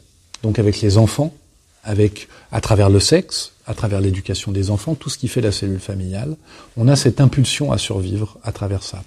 donc 0.46 0.60
avec 0.60 0.80
les 0.80 0.96
enfants, 0.96 1.34
à 1.82 2.60
travers 2.60 2.88
le 2.88 3.00
sexe, 3.00 3.52
à 3.66 3.74
travers 3.74 4.00
l'éducation 4.00 4.52
des 4.52 4.70
enfants, 4.70 4.94
tout 4.94 5.10
ce 5.10 5.18
qui 5.18 5.26
fait 5.26 5.40
la 5.40 5.50
cellule 5.50 5.80
familiale. 5.80 6.36
On 6.76 6.86
a 6.86 6.94
cette 6.94 7.20
impulsion 7.20 7.72
à 7.72 7.78
survivre 7.78 8.38
à 8.44 8.52
travers 8.52 8.84
ça. 8.84 9.02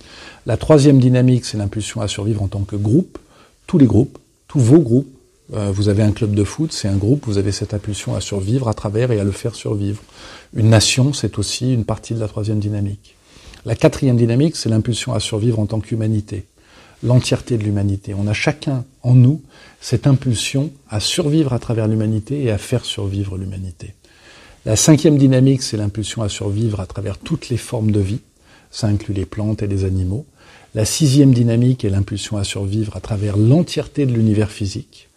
La 0.45 0.57
troisième 0.57 0.99
dynamique, 0.99 1.45
c'est 1.45 1.57
l'impulsion 1.57 2.01
à 2.01 2.09
survivre 2.09 2.43
en 2.43 2.47
tant 2.47 2.63
que 2.63 2.75
groupe. 2.75 3.17
Tous 3.67 3.77
les 3.77 3.85
groupes, 3.85 4.17
tous 4.49 4.59
vos 4.59 4.79
groupes, 4.79 5.13
euh, 5.53 5.71
vous 5.71 5.87
avez 5.87 6.03
un 6.03 6.11
club 6.11 6.33
de 6.33 6.43
foot, 6.43 6.73
c'est 6.73 6.89
un 6.89 6.97
groupe, 6.97 7.23
vous 7.25 7.37
avez 7.37 7.53
cette 7.53 7.73
impulsion 7.73 8.15
à 8.15 8.21
survivre 8.21 8.67
à 8.67 8.73
travers 8.73 9.11
et 9.11 9.19
à 9.19 9.23
le 9.23 9.31
faire 9.31 9.55
survivre. 9.55 10.01
Une 10.53 10.69
nation, 10.69 11.13
c'est 11.13 11.39
aussi 11.39 11.73
une 11.73 11.85
partie 11.85 12.13
de 12.13 12.19
la 12.19 12.27
troisième 12.27 12.59
dynamique. 12.59 13.15
La 13.65 13.75
quatrième 13.75 14.17
dynamique, 14.17 14.57
c'est 14.57 14.69
l'impulsion 14.69 15.13
à 15.13 15.21
survivre 15.21 15.59
en 15.59 15.65
tant 15.65 15.79
qu'humanité, 15.79 16.45
l'entièreté 17.03 17.57
de 17.57 17.63
l'humanité. 17.63 18.13
On 18.13 18.27
a 18.27 18.33
chacun 18.33 18.85
en 19.03 19.15
nous 19.15 19.41
cette 19.81 20.07
impulsion 20.07 20.71
à 20.89 20.99
survivre 20.99 21.53
à 21.53 21.59
travers 21.59 21.87
l'humanité 21.87 22.43
et 22.43 22.51
à 22.51 22.57
faire 22.57 22.85
survivre 22.85 23.37
l'humanité. 23.37 23.93
La 24.65 24.75
cinquième 24.75 25.17
dynamique, 25.17 25.61
c'est 25.61 25.77
l'impulsion 25.77 26.21
à 26.21 26.29
survivre 26.29 26.81
à 26.81 26.85
travers 26.85 27.17
toutes 27.17 27.49
les 27.49 27.57
formes 27.57 27.91
de 27.91 28.01
vie. 28.01 28.19
Ça 28.71 28.87
inclut 28.87 29.13
les 29.13 29.25
plantes 29.25 29.63
et 29.63 29.67
les 29.67 29.85
animaux. 29.85 30.25
La 30.75 30.85
sixième 30.85 31.33
dynamique 31.33 31.85
est 31.85 31.89
l'impulsion 31.89 32.37
à 32.37 32.43
survivre 32.43 32.95
à 32.95 32.99
travers 32.99 33.37
l'entièreté 33.37 34.05
de 34.05 34.13
l'univers 34.13 34.51
physique. 34.51 35.07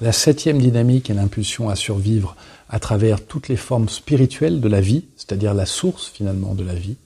La 0.00 0.12
septième 0.12 0.58
dynamique 0.58 1.10
est 1.10 1.14
l'impulsion 1.14 1.70
à 1.70 1.76
survivre 1.76 2.36
à 2.68 2.80
travers 2.80 3.24
toutes 3.24 3.48
les 3.48 3.56
formes 3.56 3.88
spirituelles 3.88 4.60
de 4.60 4.68
la 4.68 4.80
vie, 4.80 5.04
c'est-à-dire 5.16 5.54
la 5.54 5.64
source 5.64 6.10
finalement 6.12 6.54
de 6.54 6.64
la 6.64 6.74
vie. 6.74 6.96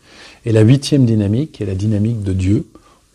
Et 0.47 0.53
la 0.53 0.63
huitième 0.63 1.05
dynamique 1.05 1.61
est 1.61 1.67
la 1.67 1.75
dynamique 1.75 2.23
de 2.23 2.33
Dieu 2.33 2.67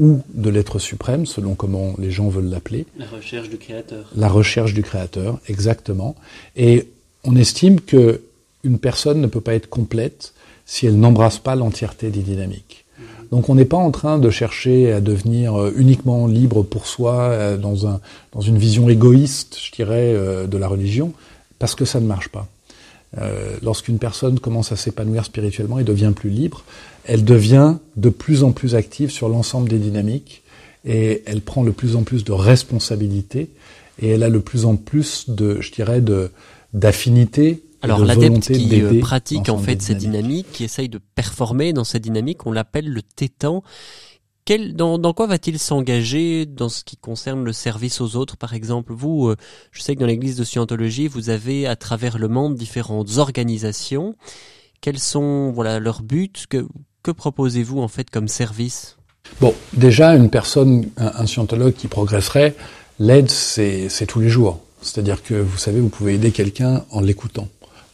ou 0.02 0.22
de 0.34 0.50
l'être 0.50 0.80
suprême, 0.80 1.28
selon 1.28 1.54
comment 1.54 1.94
les 2.00 2.10
gens 2.10 2.28
veulent 2.28 2.50
l'appeler. 2.50 2.88
La 2.98 3.06
recherche 3.06 3.50
du 3.50 3.58
Créateur. 3.58 4.12
La 4.16 4.28
recherche 4.28 4.74
du 4.74 4.82
Créateur, 4.82 5.40
exactement. 5.48 6.16
Et 6.58 6.88
on 7.24 7.36
estime 7.36 7.80
que 7.80 8.22
une 8.64 8.80
personne 8.80 9.22
ne 9.22 9.28
peut 9.28 9.42
pas 9.42 9.54
être 9.54 9.70
complète 9.70 10.34
si 10.66 10.88
elle 10.88 11.00
n'embrasse 11.00 11.38
pas 11.38 11.56
l'entièreté 11.56 12.10
des 12.10 12.22
dynamiques. 12.22 12.86
Donc 13.32 13.48
on 13.48 13.56
n'est 13.56 13.66
pas 13.66 13.78
en 13.78 13.92
train 13.92 14.18
de 14.18 14.30
chercher 14.30 14.92
à 14.92 15.02
devenir 15.02 15.56
euh, 15.56 15.74
uniquement 15.78 16.28
libre 16.28 16.64
pour 16.64 16.88
soi 16.88 17.14
euh, 17.14 17.58
dans, 17.58 17.88
un, 17.88 18.02
dans 18.34 18.42
une 18.42 18.58
vision 18.58 18.90
égoïste, 18.90 19.58
je 19.64 19.72
dirais, 19.72 20.14
euh, 20.14 20.48
de 20.48 20.58
la 20.58 20.68
religion, 20.68 21.14
parce 21.60 21.76
que 21.76 21.86
ça 21.86 22.00
ne 22.00 22.08
marche 22.08 22.30
pas. 22.30 22.48
Euh, 23.18 23.58
Lorsqu'une 23.62 24.00
personne 24.00 24.40
commence 24.40 24.72
à 24.72 24.76
s'épanouir 24.76 25.26
spirituellement 25.26 25.80
et 25.80 25.84
devient 25.84 26.14
plus 26.16 26.30
libre, 26.30 26.64
elle 27.06 27.24
devient 27.24 27.76
de 27.98 28.10
plus 28.10 28.44
en 28.44 28.52
plus 28.52 28.76
active 28.76 29.10
sur 29.10 29.30
l'ensemble 29.30 29.70
des 29.70 29.80
dynamiques 29.80 30.44
et 30.86 31.24
elle 31.26 31.42
prend 31.42 31.64
de 31.64 31.72
plus 31.72 31.96
en 31.96 32.04
plus 32.04 32.24
de 32.24 32.32
responsabilités 32.32 33.50
et 34.02 34.10
elle 34.10 34.24
a 34.24 34.30
de 34.30 34.40
plus 34.40 34.66
en 34.66 34.76
plus 34.76 35.30
de, 35.30 35.62
je 35.62 35.72
dirais, 35.72 36.02
de 36.02 36.32
d'affinité 36.74 37.62
alors 37.82 38.06
l'adepte 38.06 38.54
qui 38.54 38.82
euh, 38.82 39.00
pratique 39.00 39.50
en 39.50 39.58
fait 39.58 39.82
cette 39.82 39.98
dynamique, 39.98 40.48
qui 40.52 40.64
essaye 40.64 40.90
de 40.90 41.00
performer 41.16 41.74
dans 41.74 41.84
cette 41.84 42.04
dynamique, 42.04 42.46
on 42.46 42.52
l'appelle 42.52 42.88
le 42.88 43.02
tétan. 43.02 43.64
Quel, 44.46 44.76
dans, 44.76 44.98
dans, 44.98 45.14
quoi 45.14 45.28
va-t-il 45.28 45.60
s'engager 45.60 46.46
dans 46.46 46.70
ce 46.70 46.84
qui 46.84 46.98
concerne 46.98 47.44
le 47.44 47.54
service 47.54 48.02
aux 48.02 48.16
autres, 48.16 48.38
par 48.38 48.54
exemple 48.54 48.92
Vous, 48.92 49.28
euh, 49.28 49.36
je 49.72 49.82
sais 49.82 49.96
que 49.96 50.00
dans 50.00 50.08
l'Église 50.08 50.36
de 50.36 50.44
Scientologie, 50.44 51.08
vous 51.08 51.30
avez 51.30 51.68
à 51.68 51.76
travers 51.76 52.18
le 52.18 52.28
monde 52.28 52.56
différentes 52.56 53.18
organisations. 53.18 54.16
Quels 54.82 55.00
sont 55.00 55.52
voilà 55.52 55.80
leurs 55.80 56.02
buts? 56.02 56.32
Que, 56.50 56.68
que 57.04 57.12
proposez-vous 57.12 57.80
en 57.80 57.88
fait 57.88 58.10
comme 58.10 58.28
service? 58.28 58.98
Bon, 59.40 59.54
déjà 59.74 60.16
une 60.16 60.30
personne, 60.30 60.90
un, 60.98 61.26
scientologue 61.26 61.74
qui 61.74 61.88
progresserait, 61.88 62.56
l'aide 63.00 63.30
c'est 63.30 64.06
tous 64.08 64.20
les 64.20 64.30
jours. 64.30 64.60
C'est-à-dire 64.82 65.24
que 65.24 65.36
vous 65.36 65.58
savez, 65.58 65.80
vous 65.80 65.90
pouvez 65.90 66.16
aider 66.16 66.32
quelqu'un 66.32 66.84
en 66.92 67.02
l'écoutant 67.02 67.48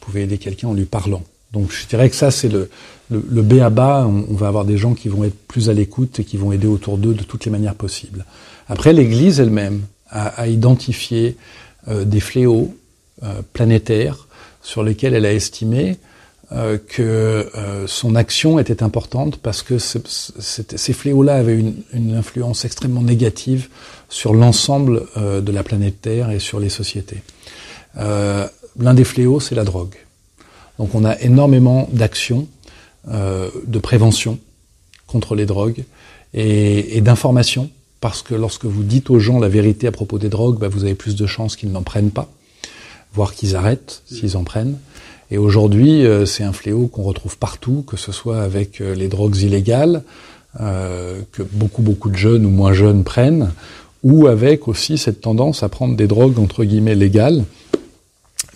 pouvez 0.08 0.24
aider 0.24 0.38
quelqu'un 0.38 0.70
en 0.70 0.74
lui 0.74 0.86
parlant. 0.86 1.24
Donc 1.52 1.72
je 1.72 1.86
dirais 1.86 2.10
que 2.10 2.16
ça 2.16 2.32
c'est 2.32 2.48
le, 2.48 2.70
le, 3.10 3.42
B 3.42 3.60
à 3.60 3.70
bas, 3.70 4.08
on, 4.08 4.34
va 4.34 4.48
avoir 4.48 4.64
des 4.64 4.78
gens 4.78 4.94
qui 4.94 5.10
vont 5.10 5.24
être 5.24 5.38
plus 5.48 5.70
à 5.70 5.74
l'écoute 5.74 6.20
et 6.20 6.24
qui 6.24 6.38
vont 6.38 6.52
aider 6.52 6.68
autour 6.68 6.98
d'eux 6.98 7.14
de 7.14 7.24
toutes 7.24 7.46
les 7.46 7.52
manières 7.52 7.76
possibles. 7.76 8.26
Après 8.70 8.94
l'Église 8.94 9.40
elle-même 9.40 9.82
a, 10.10 10.28
a, 10.28 10.48
identifié 10.48 11.36
euh, 11.90 12.06
des 12.06 12.22
fléaux 12.22 12.74
euh, 13.24 13.42
planétaires 13.54 14.28
sur 14.62 14.82
lesquels 14.82 15.14
elle 15.14 15.26
a 15.26 15.34
estimé 15.34 15.98
euh, 16.54 16.78
que 16.78 17.02
euh, 17.56 17.88
son 17.88 18.16
action 18.16 18.58
était 18.58 18.82
importante 18.82 19.38
parce 19.38 19.64
que 19.64 19.78
ces 19.80 20.94
fléaux-là 20.94 21.36
avaient 21.36 21.58
une, 21.58 21.76
une, 21.92 22.16
influence 22.16 22.64
extrêmement 22.64 23.02
négative 23.02 23.68
sur 24.10 24.34
l'ensemble 24.34 25.06
euh, 25.18 25.42
de 25.42 25.52
la 25.52 25.64
planète 25.64 26.02
Terre 26.02 26.32
et 26.32 26.40
sur 26.40 26.60
les 26.60 26.70
sociétés. 26.70 27.22
Euh, 27.98 28.48
l'un 28.80 28.94
des 28.94 29.04
fléaux, 29.04 29.40
c'est 29.40 29.56
la 29.56 29.64
drogue. 29.64 29.96
Donc 30.80 30.94
on 30.96 31.04
a 31.04 31.20
énormément 31.20 31.90
d'actions 31.92 32.48
euh, 33.10 33.50
de 33.66 33.80
prévention 33.80 34.40
contre 35.08 35.36
les 35.36 35.46
drogues 35.46 35.84
et, 36.34 36.98
et 36.98 37.02
d'information 37.02 37.70
parce 38.00 38.22
que 38.22 38.36
lorsque 38.36 38.66
vous 38.66 38.84
dites 38.84 39.10
aux 39.10 39.20
gens 39.20 39.40
la 39.40 39.50
vérité 39.50 39.88
à 39.88 39.92
propos 39.92 40.20
des 40.20 40.30
drogues, 40.30 40.60
bah, 40.60 40.68
vous 40.68 40.84
avez 40.84 40.96
plus 40.96 41.16
de 41.16 41.26
chances 41.26 41.56
qu'ils 41.56 41.72
n'en 41.72 41.82
prennent 41.82 42.12
pas, 42.12 42.30
voire 43.14 43.34
qu'ils 43.34 43.56
arrêtent 43.56 44.04
s'ils 44.06 44.38
en 44.38 44.44
prennent. 44.44 44.78
Et 45.30 45.38
aujourd'hui, 45.38 46.06
euh, 46.06 46.26
c'est 46.26 46.44
un 46.44 46.54
fléau 46.54 46.88
qu'on 46.88 47.04
retrouve 47.04 47.38
partout, 47.38 47.84
que 47.86 47.98
ce 47.98 48.12
soit 48.12 48.42
avec 48.42 48.80
euh, 48.80 48.96
les 48.96 49.10
drogues 49.10 49.38
illégales, 49.38 50.04
euh, 50.62 51.22
que 51.34 51.44
beaucoup, 51.44 51.82
beaucoup 51.82 52.10
de 52.10 52.16
jeunes 52.16 52.46
ou 52.46 52.50
moins 52.50 52.74
jeunes 52.74 53.04
prennent, 53.04 53.52
ou 54.04 54.28
avec 54.28 54.68
aussi 54.68 54.98
cette 54.98 55.22
tendance 55.22 55.64
à 55.64 55.70
prendre 55.70 55.96
des 55.96 56.08
drogues 56.08 56.40
entre 56.40 56.64
guillemets 56.64 56.96
légales, 56.96 57.44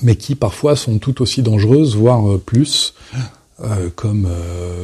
mais 0.02 0.16
qui 0.16 0.36
parfois 0.36 0.76
sont 0.76 0.98
tout 0.98 1.22
aussi 1.22 1.42
dangereuses, 1.42 1.96
voire 1.96 2.40
plus, 2.40 2.94
comme 3.96 4.28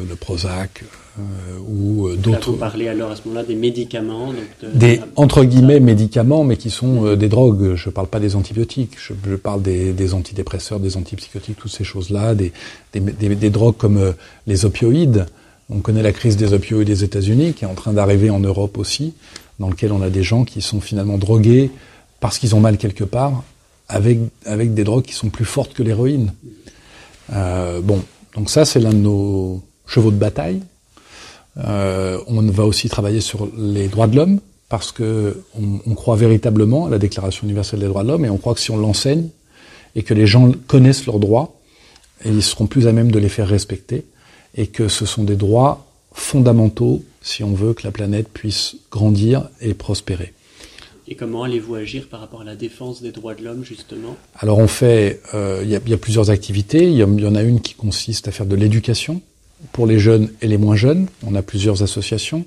le 0.07 0.15
Prozac, 0.15 0.84
euh, 1.19 1.24
ou 1.67 2.07
euh, 2.07 2.15
d'autres. 2.15 2.51
Vous 2.51 2.57
parlez 2.57 2.88
alors 2.88 3.10
à 3.10 3.15
ce 3.15 3.22
moment-là 3.25 3.43
des 3.43 3.55
médicaments, 3.55 4.27
donc 4.27 4.72
des 4.75 5.01
entre 5.15 5.43
guillemets 5.46 5.79
médicaments, 5.79 6.43
mais 6.43 6.57
qui 6.57 6.69
sont 6.69 7.05
euh, 7.05 7.15
des 7.15 7.27
drogues. 7.27 7.74
Je 7.74 7.89
ne 7.89 7.93
parle 7.93 8.05
pas 8.05 8.19
des 8.19 8.36
antibiotiques, 8.36 8.91
je, 9.00 9.13
je 9.27 9.36
parle 9.36 9.63
des, 9.63 9.93
des, 9.93 10.13
antidépresseurs, 10.13 10.79
des 10.79 10.96
antipsychotiques, 10.96 11.57
toutes 11.57 11.72
ces 11.72 11.84
choses-là, 11.84 12.36
des, 12.36 12.51
des, 12.93 13.00
des 13.00 13.50
drogues 13.50 13.77
comme 13.77 14.13
les 14.46 14.65
opioïdes. 14.65 15.25
On 15.72 15.79
connaît 15.79 16.03
la 16.03 16.13
crise 16.13 16.38
des 16.38 16.53
opioïdes 16.53 16.88
des 16.88 17.03
États-Unis, 17.03 17.53
qui 17.53 17.65
est 17.65 17.67
en 17.67 17.74
train 17.74 17.93
d'arriver 17.93 18.29
en 18.29 18.39
Europe 18.39 18.77
aussi, 18.77 19.15
dans 19.60 19.69
lequel 19.69 19.91
on 19.93 20.03
a 20.03 20.12
des 20.12 20.24
gens 20.24 20.46
qui 20.46 20.62
sont 20.62 20.81
finalement 20.81 21.17
drogués 21.17 21.72
parce 22.19 22.38
qu'ils 22.38 22.53
ont 22.53 22.60
mal 22.60 22.77
quelque 22.77 23.03
part, 23.03 23.43
avec 23.89 24.19
avec 24.46 24.75
des 24.75 24.84
drogues 24.84 25.05
qui 25.05 25.13
sont 25.13 25.29
plus 25.29 25.46
fortes 25.46 25.74
que 25.74 25.81
l'héroïne. 25.81 26.31
Euh, 27.34 27.81
bon, 27.81 28.03
donc 28.38 28.50
ça 28.50 28.63
c'est 28.63 28.79
l'un 28.79 28.91
de 28.91 28.96
nos 28.96 29.62
chevaux 29.86 30.12
de 30.12 30.17
bataille 30.17 30.62
euh, 31.58 32.20
on 32.27 32.41
va 32.44 32.65
aussi 32.65 32.88
travailler 32.88 33.22
sur 33.22 33.50
les 33.58 33.88
droits 33.88 34.08
de 34.08 34.15
l'homme 34.15 34.39
parce 34.70 34.91
que 34.91 35.41
on, 35.60 35.96
croit 35.96 36.15
véritablement 36.15 36.88
à 36.88 36.89
la 36.89 37.00
Déclaration 37.00 37.46
universelle 37.46 37.79
des 37.79 37.88
droits 37.88 38.03
de 38.03 38.10
l'homme 38.10 38.25
et 38.25 38.29
on 38.29 38.38
croit 38.38 38.53
que 38.53 38.60
si 38.60 38.72
on 38.72 38.77
l'enseigne 38.77 39.29
et 39.96 40.03
que 40.03 40.13
les 40.13 40.27
gens 40.27 40.51
connaissent 40.67 41.06
leurs 41.06 41.20
droits, 41.20 41.56
ils 42.25 42.44
seront 42.44 42.67
plus 42.67 42.88
à 42.88 42.91
même 42.91 43.12
de 43.12 43.20
les 43.20 43.29
faire 43.29 43.48
respecter 43.48 44.06
et 44.56 44.67
que 44.67 44.88
ce 44.88 45.06
sont 45.06 45.24
des 45.24 45.36
droits 45.36 45.86
fondamentaux 46.12 47.03
si 47.22 47.44
on 47.44 47.53
veut 47.53 47.74
que 47.74 47.84
la 47.84 47.91
planète 47.91 48.27
puisse 48.29 48.75
grandir 48.91 49.50
et 49.62 49.74
prospérer. 49.74 50.34
Et 51.10 51.16
comment 51.16 51.44
allez-vous 51.44 51.76
agir 51.76 52.08
par 52.10 52.20
rapport 52.20 52.42
à 52.42 52.44
la 52.44 52.56
défense 52.56 53.02
des 53.02 53.12
droits 53.12 53.34
de 53.34 53.44
l'homme, 53.44 53.64
justement 53.64 54.18
Alors 54.40 54.60
on 54.60 54.68
fait, 54.68 55.22
euh, 55.34 55.62
il 55.64 55.70
y, 55.70 55.76
a, 55.76 55.98
plusieurs 55.98 56.30
activités. 56.30 56.84
Il 56.84 56.98
y, 56.98 57.04
en 57.04 57.36
a 57.36 57.44
une 57.44 57.62
qui 57.62 57.76
consiste 57.76 58.28
à 58.28 58.32
faire 58.32 58.46
de 58.46 58.56
l'éducation, 58.56 59.22
pour 59.72 59.88
les 59.88 60.00
jeunes 60.00 60.30
et 60.42 60.48
les 60.48 60.58
moins 60.58 60.76
jeunes. 60.76 61.08
On 61.26 61.36
a 61.36 61.42
plusieurs 61.42 61.84
associations 61.84 62.46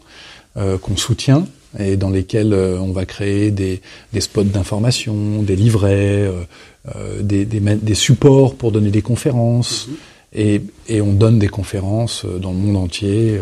euh, 0.56 0.78
qu'on 0.78 0.96
soutient 0.96 1.46
et 1.78 1.96
dans 1.96 2.10
lesquelles 2.10 2.52
euh, 2.52 2.78
on 2.80 2.92
va 2.92 3.06
créer 3.06 3.50
des, 3.50 3.80
des 4.12 4.20
spots 4.20 4.44
d'information, 4.44 5.42
des 5.42 5.56
livrets, 5.56 6.30
euh, 6.94 7.22
des, 7.22 7.44
des, 7.44 7.60
des, 7.60 7.94
supports 7.94 8.56
pour 8.56 8.72
donner 8.72 8.90
des 8.90 9.02
conférences. 9.02 9.86
Mhm. 9.88 9.96
Et, 10.32 10.60
et, 10.88 11.00
on 11.00 11.12
donne 11.12 11.38
des 11.38 11.48
conférences 11.48 12.24
dans 12.24 12.52
le 12.52 12.58
monde 12.58 12.76
entier 12.76 13.36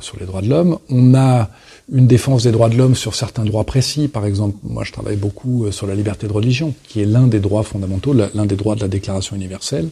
sur 0.00 0.18
les 0.18 0.26
droits 0.26 0.42
de 0.42 0.48
l'homme. 0.48 0.78
On 0.88 1.14
a 1.14 1.50
une 1.92 2.06
défense 2.06 2.44
des 2.44 2.52
droits 2.52 2.68
de 2.68 2.76
l'homme 2.76 2.94
sur 2.94 3.14
certains 3.14 3.44
droits 3.44 3.64
précis. 3.64 4.08
Par 4.08 4.24
exemple, 4.24 4.56
moi 4.62 4.84
je 4.84 4.92
travaille 4.92 5.16
beaucoup 5.16 5.70
sur 5.70 5.86
la 5.86 5.94
liberté 5.94 6.26
de 6.26 6.32
religion, 6.32 6.74
qui 6.88 7.00
est 7.00 7.04
l'un 7.04 7.26
des 7.26 7.40
droits 7.40 7.62
fondamentaux, 7.62 8.12
l'un 8.12 8.46
des 8.46 8.56
droits 8.56 8.76
de 8.76 8.80
la 8.80 8.88
Déclaration 8.88 9.36
universelle. 9.36 9.88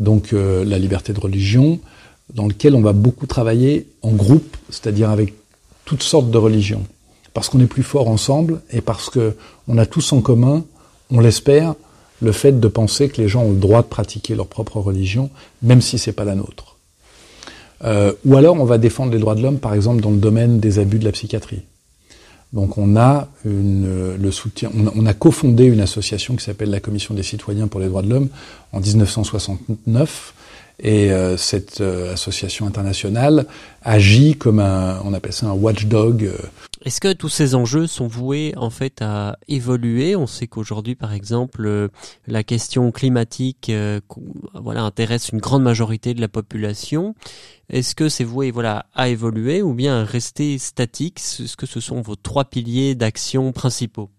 Donc 0.00 0.32
la 0.32 0.78
liberté 0.78 1.12
de 1.12 1.20
religion, 1.20 1.78
dans 2.34 2.46
lequel 2.48 2.74
on 2.74 2.80
va 2.80 2.92
beaucoup 2.92 3.26
travailler 3.26 3.86
en 4.02 4.10
groupe, 4.10 4.56
c'est-à-dire 4.68 5.10
avec 5.10 5.34
toutes 5.84 6.02
sortes 6.02 6.30
de 6.30 6.38
religions, 6.38 6.84
parce 7.34 7.48
qu'on 7.48 7.60
est 7.60 7.66
plus 7.66 7.82
fort 7.82 8.08
ensemble 8.08 8.60
et 8.70 8.80
parce 8.80 9.10
que 9.10 9.36
on 9.68 9.78
a 9.78 9.86
tous 9.86 10.12
en 10.12 10.20
commun, 10.20 10.64
on 11.10 11.20
l'espère, 11.20 11.74
le 12.20 12.32
fait 12.32 12.58
de 12.58 12.68
penser 12.68 13.08
que 13.08 13.20
les 13.20 13.28
gens 13.28 13.42
ont 13.44 13.52
le 13.52 13.58
droit 13.58 13.82
de 13.82 13.86
pratiquer 13.86 14.34
leur 14.34 14.46
propre 14.46 14.78
religion, 14.78 15.30
même 15.62 15.80
si 15.80 15.98
c'est 15.98 16.12
pas 16.12 16.24
la 16.24 16.34
nôtre. 16.34 16.69
Euh, 17.84 18.12
ou 18.24 18.36
alors 18.36 18.60
on 18.60 18.64
va 18.64 18.78
défendre 18.78 19.12
les 19.12 19.18
droits 19.18 19.34
de 19.34 19.42
l'homme, 19.42 19.58
par 19.58 19.74
exemple 19.74 20.02
dans 20.02 20.10
le 20.10 20.18
domaine 20.18 20.60
des 20.60 20.78
abus 20.78 20.98
de 20.98 21.04
la 21.04 21.12
psychiatrie. 21.12 21.62
Donc 22.52 22.78
on 22.78 22.96
a 22.96 23.28
une, 23.44 24.16
le 24.20 24.30
soutien, 24.30 24.70
on 24.76 24.86
a, 24.88 24.92
on 24.96 25.06
a 25.06 25.14
cofondé 25.14 25.64
une 25.64 25.80
association 25.80 26.34
qui 26.34 26.44
s'appelle 26.44 26.70
la 26.70 26.80
Commission 26.80 27.14
des 27.14 27.22
citoyens 27.22 27.68
pour 27.68 27.80
les 27.80 27.86
droits 27.86 28.02
de 28.02 28.10
l'homme 28.10 28.28
en 28.72 28.80
1969 28.80 30.34
et 30.82 31.12
euh, 31.12 31.36
cette 31.36 31.80
euh, 31.80 32.12
association 32.12 32.66
internationale 32.66 33.46
agit 33.82 34.36
comme 34.36 34.58
un, 34.58 35.00
on 35.04 35.12
appelle 35.14 35.32
ça 35.32 35.46
un 35.46 35.52
watchdog. 35.52 36.30
Euh. 36.80 36.86
Est-ce 36.86 37.00
que 37.00 37.12
tous 37.12 37.28
ces 37.28 37.54
enjeux 37.54 37.86
sont 37.86 38.06
voués 38.06 38.52
en 38.56 38.70
fait 38.70 39.02
à 39.02 39.36
évoluer? 39.48 40.16
On 40.16 40.26
sait 40.26 40.46
qu'aujourd'hui, 40.46 40.94
par 40.94 41.12
exemple, 41.12 41.88
la 42.26 42.42
question 42.42 42.90
climatique, 42.92 43.70
voilà, 44.54 44.82
intéresse 44.82 45.30
une 45.30 45.40
grande 45.40 45.62
majorité 45.62 46.14
de 46.14 46.20
la 46.20 46.28
population. 46.28 47.14
Est-ce 47.68 47.94
que 47.94 48.08
c'est 48.08 48.24
voué, 48.24 48.50
voilà, 48.50 48.86
à 48.94 49.08
évoluer 49.08 49.62
ou 49.62 49.74
bien 49.74 50.00
à 50.00 50.04
rester 50.04 50.58
statique? 50.58 51.20
Est-ce 51.20 51.56
que 51.56 51.66
ce 51.66 51.80
sont 51.80 52.00
vos 52.00 52.16
trois 52.16 52.44
piliers 52.44 52.94
d'action 52.94 53.52
principaux 53.52 54.10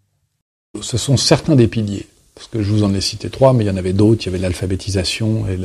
Ce 0.82 0.97
sont 0.97 1.17
certains 1.17 1.56
des 1.56 1.67
piliers 1.67 2.08
parce 2.41 2.47
que 2.47 2.63
je 2.63 2.71
vous 2.71 2.84
en 2.84 2.93
ai 2.93 3.02
cité 3.02 3.30
trois, 3.30 3.54
mais 3.54 3.63
il 3.63 3.67
y 3.67 3.69
en 3.69 3.78
avait 3.78 3.93
d'autres. 3.93 4.24
Il 4.24 4.26
y 4.26 4.30
avait 4.30 4.39
l'alphabétisation 4.39 5.45
et, 5.47 5.60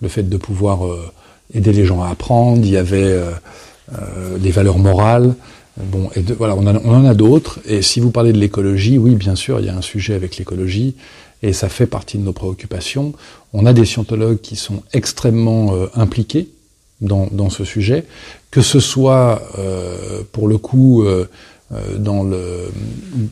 le, 0.00 0.08
fait 0.08 0.24
de 0.24 0.36
pouvoir 0.36 0.86
euh, 0.86 1.12
aider 1.54 1.72
les 1.72 1.84
gens 1.84 2.02
à 2.02 2.08
apprendre, 2.08 2.64
il 2.64 2.70
y 2.70 2.76
avait 2.76 3.02
euh, 3.02 3.30
euh, 3.92 4.38
les 4.38 4.50
valeurs 4.50 4.78
morales. 4.78 5.34
Bon, 5.84 6.10
et 6.16 6.20
voilà, 6.20 6.56
on, 6.56 6.66
on, 6.66 6.94
en 6.94 7.04
a 7.04 7.14
d'autres. 7.14 7.60
Et 7.66 7.82
si 7.82 8.00
vous 8.00 8.10
parlez 8.10 8.32
de 8.32 8.38
l'écologie, 8.38 8.98
oui, 8.98 9.14
bien 9.14 9.36
sûr, 9.36 9.60
il 9.60 9.66
y 9.66 9.68
a 9.68 9.76
un 9.76 9.82
sujet 9.82 10.14
avec 10.14 10.36
l'écologie, 10.36 10.94
et 11.42 11.52
ça 11.52 11.68
fait 11.68 11.86
partie 11.86 12.18
de 12.18 12.24
nos 12.24 12.32
préoccupations. 12.32 13.12
On 13.52 13.64
a 13.66 13.72
des 13.72 13.84
scientologues 13.84 14.40
qui 14.40 14.56
sont 14.56 14.82
extrêmement 14.92 15.72
impliqués 15.94 16.48
dans, 17.00 17.28
dans, 17.30 17.50
ce 17.50 17.64
sujet, 17.64 18.04
que 18.50 18.60
ce 18.60 18.80
soit 18.80 19.42
euh, 19.58 20.22
pour 20.32 20.48
le 20.48 20.58
coup 20.58 21.04
euh, 21.04 21.26
dans, 21.96 22.22
le, 22.22 22.70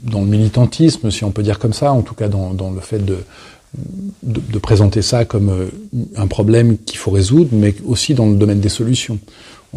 dans 0.03 0.21
le 0.21 0.27
militantisme, 0.27 1.11
si 1.11 1.25
on 1.25 1.31
peut 1.31 1.43
dire 1.43 1.59
comme 1.59 1.73
ça, 1.73 1.93
en 1.93 2.03
tout 2.03 2.15
cas 2.15 2.29
dans, 2.29 2.55
dans 2.55 2.71
le 2.71 2.81
fait 2.81 3.05
de, 3.05 3.19
de, 4.23 4.41
de, 4.41 4.59
présenter 4.59 5.03
ça 5.03 5.25
comme 5.25 5.49
euh, 5.49 5.67
un 6.17 6.27
problème 6.27 6.79
qu'il 6.79 6.99
faut 6.99 7.11
résoudre, 7.11 7.51
mais 7.53 7.75
aussi 7.85 8.15
dans 8.15 8.27
le 8.27 8.37
domaine 8.37 8.61
des 8.61 8.69
solutions. 8.69 9.19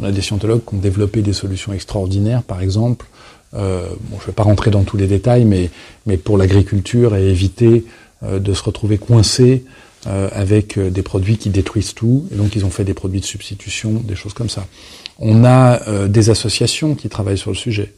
On 0.01 0.05
a 0.05 0.11
des 0.11 0.21
scientologues 0.21 0.61
qui 0.65 0.75
ont 0.75 0.79
développé 0.79 1.21
des 1.21 1.33
solutions 1.33 1.73
extraordinaires, 1.73 2.43
par 2.43 2.61
exemple. 2.61 3.05
Euh, 3.53 3.89
bon, 4.09 4.17
je 4.17 4.23
ne 4.23 4.27
vais 4.27 4.33
pas 4.33 4.43
rentrer 4.43 4.71
dans 4.71 4.83
tous 4.83 4.97
les 4.97 5.07
détails, 5.07 5.45
mais, 5.45 5.69
mais 6.05 6.17
pour 6.17 6.37
l'agriculture 6.37 7.15
et 7.15 7.27
éviter 7.27 7.85
euh, 8.23 8.39
de 8.39 8.53
se 8.53 8.63
retrouver 8.63 8.97
coincé 8.97 9.65
euh, 10.07 10.29
avec 10.31 10.77
euh, 10.77 10.89
des 10.89 11.01
produits 11.01 11.37
qui 11.37 11.49
détruisent 11.49 11.93
tout. 11.93 12.25
Et 12.31 12.35
donc, 12.35 12.55
ils 12.55 12.63
ont 12.63 12.69
fait 12.69 12.85
des 12.85 12.93
produits 12.93 13.19
de 13.19 13.25
substitution, 13.25 13.91
des 13.91 14.15
choses 14.15 14.33
comme 14.33 14.47
ça. 14.47 14.65
On 15.17 15.43
a 15.43 15.85
euh, 15.89 16.07
des 16.07 16.29
associations 16.29 16.95
qui 16.95 17.09
travaillent 17.09 17.37
sur 17.37 17.51
le 17.51 17.57
sujet. 17.57 17.93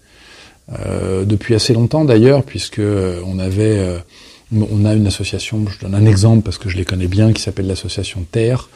depuis 1.25 1.53
assez 1.53 1.73
longtemps, 1.73 2.05
d'ailleurs, 2.05 2.43
puisque 2.43 2.81
on 3.25 3.39
avait 3.39 4.01
on 4.53 4.85
a 4.85 4.93
une 4.93 5.07
association, 5.07 5.65
je 5.67 5.79
donne 5.79 5.95
un 5.95 6.05
exemple 6.05 6.43
parce 6.43 6.57
que 6.57 6.69
je 6.69 6.77
les 6.77 6.85
connais 6.85 7.07
bien, 7.07 7.33
qui 7.33 7.41
s'appelle 7.41 7.67
l'association 7.67 8.25
Terre, 8.31 8.69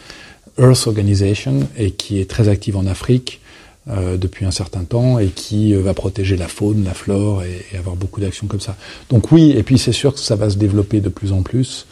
Earth 0.57 0.87
Organization, 0.87 1.67
et 1.77 1.91
qui 1.91 2.19
est 2.19 2.29
très 2.29 2.47
active 2.47 2.77
en 2.77 2.85
Afrique 2.85 3.41
euh, 3.87 4.17
depuis 4.17 4.45
un 4.45 4.51
certain 4.51 4.83
temps 4.83 5.19
et 5.19 5.27
qui 5.27 5.75
euh, 5.75 5.81
va 5.81 5.93
protéger 5.93 6.37
la 6.37 6.47
faune, 6.47 6.83
la 6.83 6.93
flore 6.93 7.43
et, 7.43 7.65
et 7.71 7.77
avoir 7.77 7.95
beaucoup 7.95 8.19
d'actions 8.19 8.47
comme 8.47 8.59
ça. 8.59 8.75
Donc 9.09 9.31
oui, 9.31 9.51
et 9.51 9.61
puis 9.63 9.77
c'est 9.77 9.91
sûr 9.91 10.13
que 10.13 10.19
ça 10.19 10.35
va 10.35 10.49
se 10.49 10.57
développer 10.57 11.01
de 11.01 11.09
plus 11.09 11.31
en 11.31 11.43
plus 11.43 11.85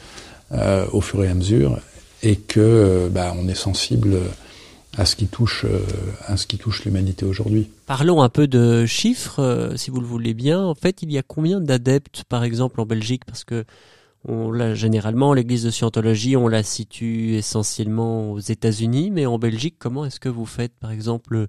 euh, 0.54 0.86
au 0.92 1.02
fur 1.02 1.24
et 1.24 1.28
à 1.28 1.34
mesure 1.34 1.80
et 2.22 2.36
que 2.36 2.60
euh, 2.60 3.10
bah, 3.10 3.34
on 3.38 3.48
est 3.48 3.56
sensible 3.56 4.18
à 4.98 5.06
ce 5.06 5.16
qui 5.16 5.28
touche 5.28 5.66
euh, 5.66 5.80
à 6.28 6.38
ce 6.38 6.48
qui 6.48 6.58
touche 6.58 6.84
l'humanité 6.86 7.26
aujourd'hui. 7.26 7.70
Parlons 7.86 8.22
un 8.22 8.30
peu 8.30 8.48
de 8.48 8.86
chiffres, 8.86 9.74
si 9.76 9.92
vous 9.92 10.00
le 10.00 10.08
voulez 10.08 10.34
bien. 10.34 10.62
En 10.62 10.76
fait, 10.76 11.02
il 11.02 11.12
y 11.12 11.18
a 11.18 11.24
combien 11.24 11.60
d'adeptes, 11.60 12.24
par 12.30 12.44
exemple, 12.44 12.80
en 12.82 12.86
Belgique? 12.86 13.24
Parce 13.26 13.44
que 13.44 13.66
on 14.26 14.52
l'a 14.52 14.74
généralement, 14.74 15.34
l'Église 15.34 15.64
de 15.64 15.72
Scientologie, 15.72 16.38
on 16.38 16.48
la 16.48 16.64
situe 16.64 17.36
essentiellement 17.36 18.32
aux 18.32 18.40
États-Unis, 18.40 19.12
mais 19.12 19.26
en 19.26 19.38
Belgique, 19.38 19.76
comment 19.80 20.06
est-ce 20.06 20.20
que 20.20 20.30
vous 20.30 20.46
faites, 20.46 20.74
par 20.80 20.92
exemple, 20.92 21.48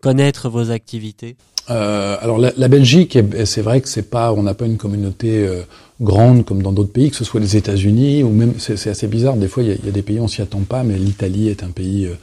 connaître 0.00 0.48
vos 0.48 0.70
activités? 0.70 1.36
Euh, 1.70 2.16
alors 2.20 2.38
la, 2.38 2.68
Belgique, 2.68 3.18
c'est 3.46 3.62
vrai 3.62 3.80
que 3.80 3.88
c'est 3.88 4.10
pas, 4.10 4.32
on 4.32 4.42
n'a 4.42 4.52
pas 4.54 4.66
une 4.66 4.76
communauté 4.76 5.46
euh, 5.46 5.62
grande 6.00 6.44
comme 6.44 6.62
dans 6.62 6.72
d'autres 6.72 6.92
pays, 6.92 7.10
que 7.10 7.16
ce 7.16 7.24
soit 7.24 7.40
les 7.40 7.56
États-Unis 7.56 8.22
ou 8.22 8.30
même, 8.30 8.54
c'est 8.58 8.88
assez 8.88 9.06
bizarre. 9.06 9.36
Des 9.36 9.48
fois, 9.48 9.62
il 9.62 9.70
y 9.70 9.88
a, 9.88 9.92
des 9.92 10.02
pays 10.02 10.20
on 10.20 10.28
s'y 10.28 10.42
attend 10.42 10.60
pas, 10.60 10.82
mais 10.82 10.98
l'Italie 10.98 11.48
est 11.48 11.62
un 11.62 11.70
pays 11.70 12.06
euh, 12.06 12.14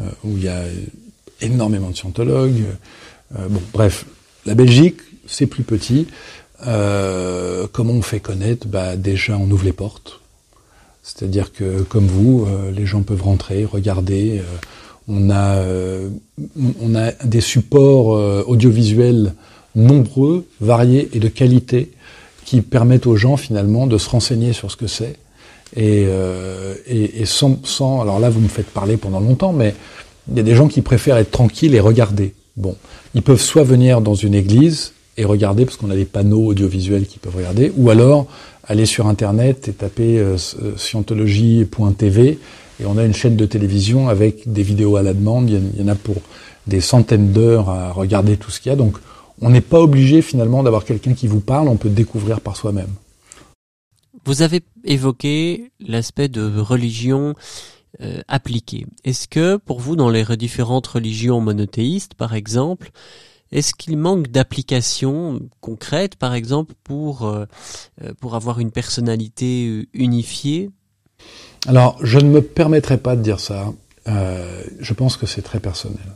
euh, 0.00 0.10
où 0.24 0.36
il 0.36 0.42
y 0.42 0.48
a 0.48 0.62
énormément 1.40 1.90
de 1.90 1.96
scientologues. 1.96 2.64
Bon, 3.30 3.60
bref, 3.72 4.06
la 4.46 4.54
Belgique, 4.54 4.96
c'est 5.26 5.46
plus 5.46 5.62
petit. 5.62 6.06
Euh, 6.66 7.66
comment 7.72 7.92
on 7.92 8.02
fait 8.02 8.20
connaître? 8.20 8.66
Bah, 8.66 8.96
Déjà, 8.96 9.36
on 9.36 9.50
ouvre 9.50 9.64
les 9.64 9.72
portes. 9.72 10.20
C'est-à-dire 11.02 11.52
que, 11.52 11.82
comme 11.82 12.06
vous, 12.06 12.46
les 12.74 12.84
gens 12.84 13.02
peuvent 13.02 13.22
rentrer, 13.22 13.64
regarder. 13.64 14.42
on, 15.08 15.30
a, 15.30 15.62
on 16.82 16.94
a 16.94 17.12
des 17.24 17.40
supports 17.40 18.08
audiovisuels 18.46 19.32
nombreux, 19.74 20.46
variés 20.60 21.08
et 21.14 21.18
de 21.18 21.28
qualité 21.28 21.92
qui 22.44 22.60
permettent 22.60 23.06
aux 23.06 23.16
gens 23.16 23.38
finalement 23.38 23.86
de 23.86 23.96
se 23.96 24.10
renseigner 24.10 24.52
sur 24.52 24.70
ce 24.70 24.76
que 24.76 24.86
c'est 24.86 25.16
et, 25.76 26.04
euh, 26.08 26.74
et, 26.86 27.20
et 27.20 27.26
sans, 27.26 27.58
sans, 27.64 28.00
alors 28.00 28.20
là 28.20 28.30
vous 28.30 28.40
me 28.40 28.48
faites 28.48 28.70
parler 28.70 28.96
pendant 28.96 29.20
longtemps, 29.20 29.52
mais 29.52 29.74
il 30.30 30.36
y 30.36 30.40
a 30.40 30.42
des 30.42 30.54
gens 30.54 30.68
qui 30.68 30.82
préfèrent 30.82 31.18
être 31.18 31.30
tranquilles 31.30 31.74
et 31.74 31.80
regarder. 31.80 32.34
Bon, 32.56 32.76
ils 33.14 33.22
peuvent 33.22 33.40
soit 33.40 33.64
venir 33.64 34.00
dans 34.00 34.14
une 34.14 34.34
église 34.34 34.92
et 35.18 35.24
regarder 35.24 35.66
parce 35.66 35.76
qu'on 35.76 35.90
a 35.90 35.96
des 35.96 36.06
panneaux 36.06 36.46
audiovisuels 36.46 37.06
qui 37.06 37.18
peuvent 37.18 37.36
regarder, 37.36 37.72
ou 37.76 37.90
alors 37.90 38.26
aller 38.64 38.86
sur 38.86 39.06
internet 39.06 39.68
et 39.68 39.72
taper 39.72 40.18
euh, 40.18 40.36
scientologie.tv 40.76 42.38
et 42.80 42.86
on 42.86 42.96
a 42.96 43.04
une 43.04 43.14
chaîne 43.14 43.36
de 43.36 43.44
télévision 43.44 44.08
avec 44.08 44.50
des 44.50 44.62
vidéos 44.62 44.96
à 44.96 45.02
la 45.02 45.12
demande. 45.12 45.50
Il 45.50 45.80
y 45.80 45.82
en 45.82 45.88
a 45.88 45.96
pour 45.96 46.16
des 46.66 46.80
centaines 46.80 47.32
d'heures 47.32 47.68
à 47.68 47.92
regarder 47.92 48.36
tout 48.36 48.50
ce 48.50 48.60
qu'il 48.60 48.70
y 48.70 48.72
a. 48.72 48.76
Donc 48.76 48.98
on 49.40 49.50
n'est 49.50 49.60
pas 49.60 49.80
obligé 49.80 50.22
finalement 50.22 50.62
d'avoir 50.62 50.84
quelqu'un 50.84 51.14
qui 51.14 51.26
vous 51.26 51.40
parle, 51.40 51.68
on 51.68 51.76
peut 51.76 51.88
découvrir 51.88 52.40
par 52.40 52.56
soi-même. 52.56 52.90
Vous 54.24 54.42
avez 54.42 54.62
évoqué 54.84 55.70
l'aspect 55.80 56.28
de 56.28 56.60
religion 56.60 57.34
euh, 58.00 58.20
appliquée. 58.28 58.86
Est-ce 59.04 59.26
que 59.26 59.56
pour 59.56 59.80
vous, 59.80 59.96
dans 59.96 60.10
les 60.10 60.24
différentes 60.36 60.86
religions 60.86 61.40
monothéistes, 61.40 62.14
par 62.14 62.34
exemple, 62.34 62.90
est-ce 63.52 63.74
qu'il 63.74 63.96
manque 63.96 64.28
d'applications 64.28 65.40
concrètes, 65.60 66.16
par 66.16 66.34
exemple, 66.34 66.74
pour, 66.84 67.26
euh, 67.26 67.46
euh, 68.02 68.12
pour 68.20 68.34
avoir 68.34 68.60
une 68.60 68.70
personnalité 68.70 69.86
unifiée? 69.94 70.70
Alors, 71.66 71.98
je 72.02 72.18
ne 72.18 72.28
me 72.28 72.42
permettrai 72.42 72.98
pas 72.98 73.16
de 73.16 73.22
dire 73.22 73.40
ça. 73.40 73.72
je 74.06 74.94
pense 74.94 75.18
que 75.18 75.26
c'est 75.26 75.42
très 75.42 75.60
personnel. 75.60 76.06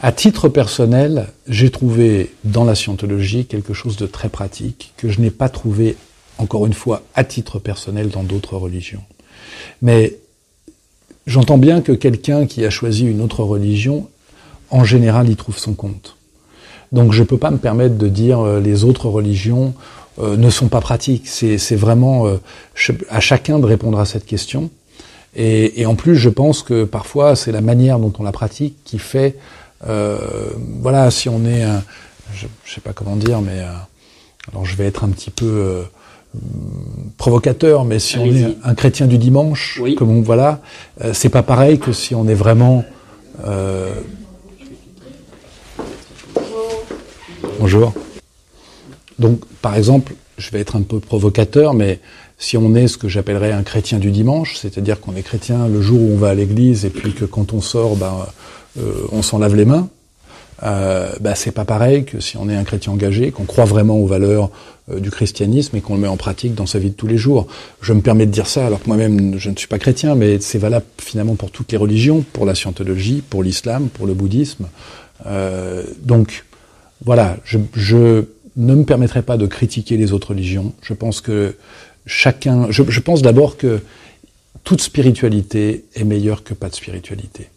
À 0.00 0.12
titre 0.12 0.48
personnel, 0.48 1.28
j'ai 1.46 1.70
trouvé 1.70 2.32
dans 2.44 2.64
la 2.64 2.74
scientologie 2.74 3.46
quelque 3.46 3.74
chose 3.74 3.96
de 3.96 4.06
très 4.06 4.28
pratique 4.28 4.94
que 4.96 5.08
je 5.08 5.20
n'ai 5.20 5.30
pas 5.30 5.48
trouvé, 5.48 5.96
encore 6.38 6.66
une 6.66 6.72
fois, 6.72 7.02
à 7.14 7.24
titre 7.24 7.58
personnel 7.58 8.08
dans 8.08 8.22
d'autres 8.22 8.56
religions. 8.56 9.02
Mais 9.82 10.16
j'entends 11.26 11.58
bien 11.58 11.80
que 11.80 11.92
quelqu'un 11.92 12.46
qui 12.46 12.64
a 12.64 12.70
choisi 12.70 13.06
une 13.06 13.20
autre 13.20 13.42
religion, 13.42 14.08
en 14.70 14.84
général, 14.84 15.28
y 15.28 15.36
trouve 15.36 15.58
son 15.58 15.74
compte. 15.74 16.17
Donc 16.92 17.12
je 17.12 17.22
ne 17.22 17.26
peux 17.26 17.38
pas 17.38 17.50
me 17.50 17.58
permettre 17.58 17.96
de 17.96 18.08
dire 18.08 18.40
euh, 18.40 18.60
les 18.60 18.84
autres 18.84 19.08
religions 19.08 19.74
euh, 20.18 20.36
ne 20.36 20.50
sont 20.50 20.68
pas 20.68 20.80
pratiques. 20.80 21.28
C'est 21.28 21.76
vraiment 21.76 22.26
euh, 22.26 22.36
à 23.10 23.20
chacun 23.20 23.58
de 23.58 23.66
répondre 23.66 23.98
à 23.98 24.04
cette 24.04 24.26
question. 24.26 24.70
Et, 25.36 25.80
et 25.80 25.86
en 25.86 25.94
plus, 25.94 26.16
je 26.16 26.30
pense 26.30 26.62
que 26.62 26.84
parfois, 26.84 27.36
c'est 27.36 27.52
la 27.52 27.60
manière 27.60 27.98
dont 27.98 28.12
on 28.18 28.22
la 28.22 28.32
pratique 28.32 28.76
qui 28.84 28.98
fait 28.98 29.36
euh, 29.86 30.18
voilà, 30.80 31.10
si 31.10 31.28
on 31.28 31.44
est, 31.44 31.62
un, 31.62 31.82
je, 32.34 32.46
je, 32.64 32.74
sais 32.74 32.80
pas 32.80 32.92
comment 32.92 33.16
dire, 33.16 33.40
mais 33.40 33.60
euh, 33.60 33.70
alors 34.50 34.64
je 34.64 34.76
vais 34.76 34.86
être 34.86 35.04
un 35.04 35.08
petit 35.08 35.30
peu 35.30 35.46
euh, 35.46 35.82
provocateur, 37.16 37.84
mais 37.84 37.98
si 37.98 38.18
on 38.18 38.26
est 38.26 38.56
un 38.64 38.74
chrétien 38.74 39.06
du 39.06 39.18
dimanche, 39.18 39.78
oui. 39.80 39.94
comme 39.94 40.10
on, 40.10 40.20
voilà, 40.20 40.60
c'est 41.12 41.28
pas 41.28 41.42
pareil 41.42 41.78
que 41.78 41.92
si 41.92 42.14
on 42.14 42.28
est 42.28 42.34
vraiment 42.34 42.84
Bonjour. 47.58 47.92
Donc, 49.18 49.40
par 49.60 49.74
exemple, 49.74 50.14
je 50.36 50.50
vais 50.52 50.60
être 50.60 50.76
un 50.76 50.82
peu 50.82 51.00
provocateur, 51.00 51.74
mais 51.74 51.98
si 52.38 52.56
on 52.56 52.76
est 52.76 52.86
ce 52.86 52.96
que 52.96 53.08
j'appellerais 53.08 53.50
un 53.50 53.64
chrétien 53.64 53.98
du 53.98 54.12
dimanche, 54.12 54.56
c'est-à-dire 54.56 55.00
qu'on 55.00 55.16
est 55.16 55.22
chrétien 55.22 55.66
le 55.66 55.82
jour 55.82 56.00
où 56.00 56.12
on 56.12 56.16
va 56.16 56.28
à 56.28 56.34
l'église 56.34 56.84
et 56.84 56.90
puis 56.90 57.12
que 57.14 57.24
quand 57.24 57.52
on 57.52 57.60
sort, 57.60 57.96
ben, 57.96 58.14
euh, 58.78 58.92
on 59.10 59.22
s'en 59.22 59.38
lave 59.38 59.56
les 59.56 59.64
mains, 59.64 59.88
euh, 60.62 61.10
bah, 61.20 61.34
c'est 61.34 61.50
pas 61.50 61.64
pareil 61.64 62.04
que 62.04 62.20
si 62.20 62.36
on 62.36 62.48
est 62.48 62.54
un 62.54 62.62
chrétien 62.62 62.92
engagé, 62.92 63.32
qu'on 63.32 63.44
croit 63.44 63.64
vraiment 63.64 63.96
aux 63.98 64.06
valeurs 64.06 64.50
euh, 64.92 65.00
du 65.00 65.10
christianisme 65.10 65.76
et 65.76 65.80
qu'on 65.80 65.94
le 65.94 66.00
met 66.00 66.08
en 66.08 66.16
pratique 66.16 66.54
dans 66.54 66.66
sa 66.66 66.78
vie 66.78 66.90
de 66.90 66.94
tous 66.94 67.08
les 67.08 67.18
jours. 67.18 67.48
Je 67.80 67.92
me 67.92 68.02
permets 68.02 68.26
de 68.26 68.30
dire 68.30 68.46
ça 68.46 68.66
alors 68.66 68.80
que 68.80 68.86
moi-même 68.86 69.36
je 69.36 69.50
ne 69.50 69.56
suis 69.56 69.68
pas 69.68 69.80
chrétien, 69.80 70.14
mais 70.14 70.38
c'est 70.40 70.58
valable 70.58 70.86
finalement 70.98 71.34
pour 71.34 71.50
toutes 71.50 71.72
les 71.72 71.78
religions, 71.78 72.24
pour 72.32 72.46
la 72.46 72.54
scientologie, 72.54 73.20
pour 73.28 73.42
l'islam, 73.42 73.88
pour 73.88 74.06
le 74.06 74.14
bouddhisme. 74.14 74.68
Euh, 75.26 75.82
donc 76.02 76.44
voilà, 77.04 77.36
je, 77.44 77.58
je, 77.74 78.24
ne 78.56 78.74
me 78.74 78.84
permettrai 78.84 79.22
pas 79.22 79.36
de 79.36 79.46
critiquer 79.46 79.96
les 79.96 80.12
autres 80.12 80.30
religions. 80.30 80.72
Je 80.82 80.92
pense 80.92 81.20
que 81.20 81.54
chacun, 82.06 82.70
je, 82.70 82.82
je 82.88 83.00
pense 83.00 83.22
d'abord 83.22 83.56
que 83.56 83.80
toute 84.64 84.80
spiritualité 84.80 85.84
est 85.94 86.04
meilleure 86.04 86.42
que 86.42 86.54
pas 86.54 86.68
de 86.68 86.74
spiritualité 86.74 87.48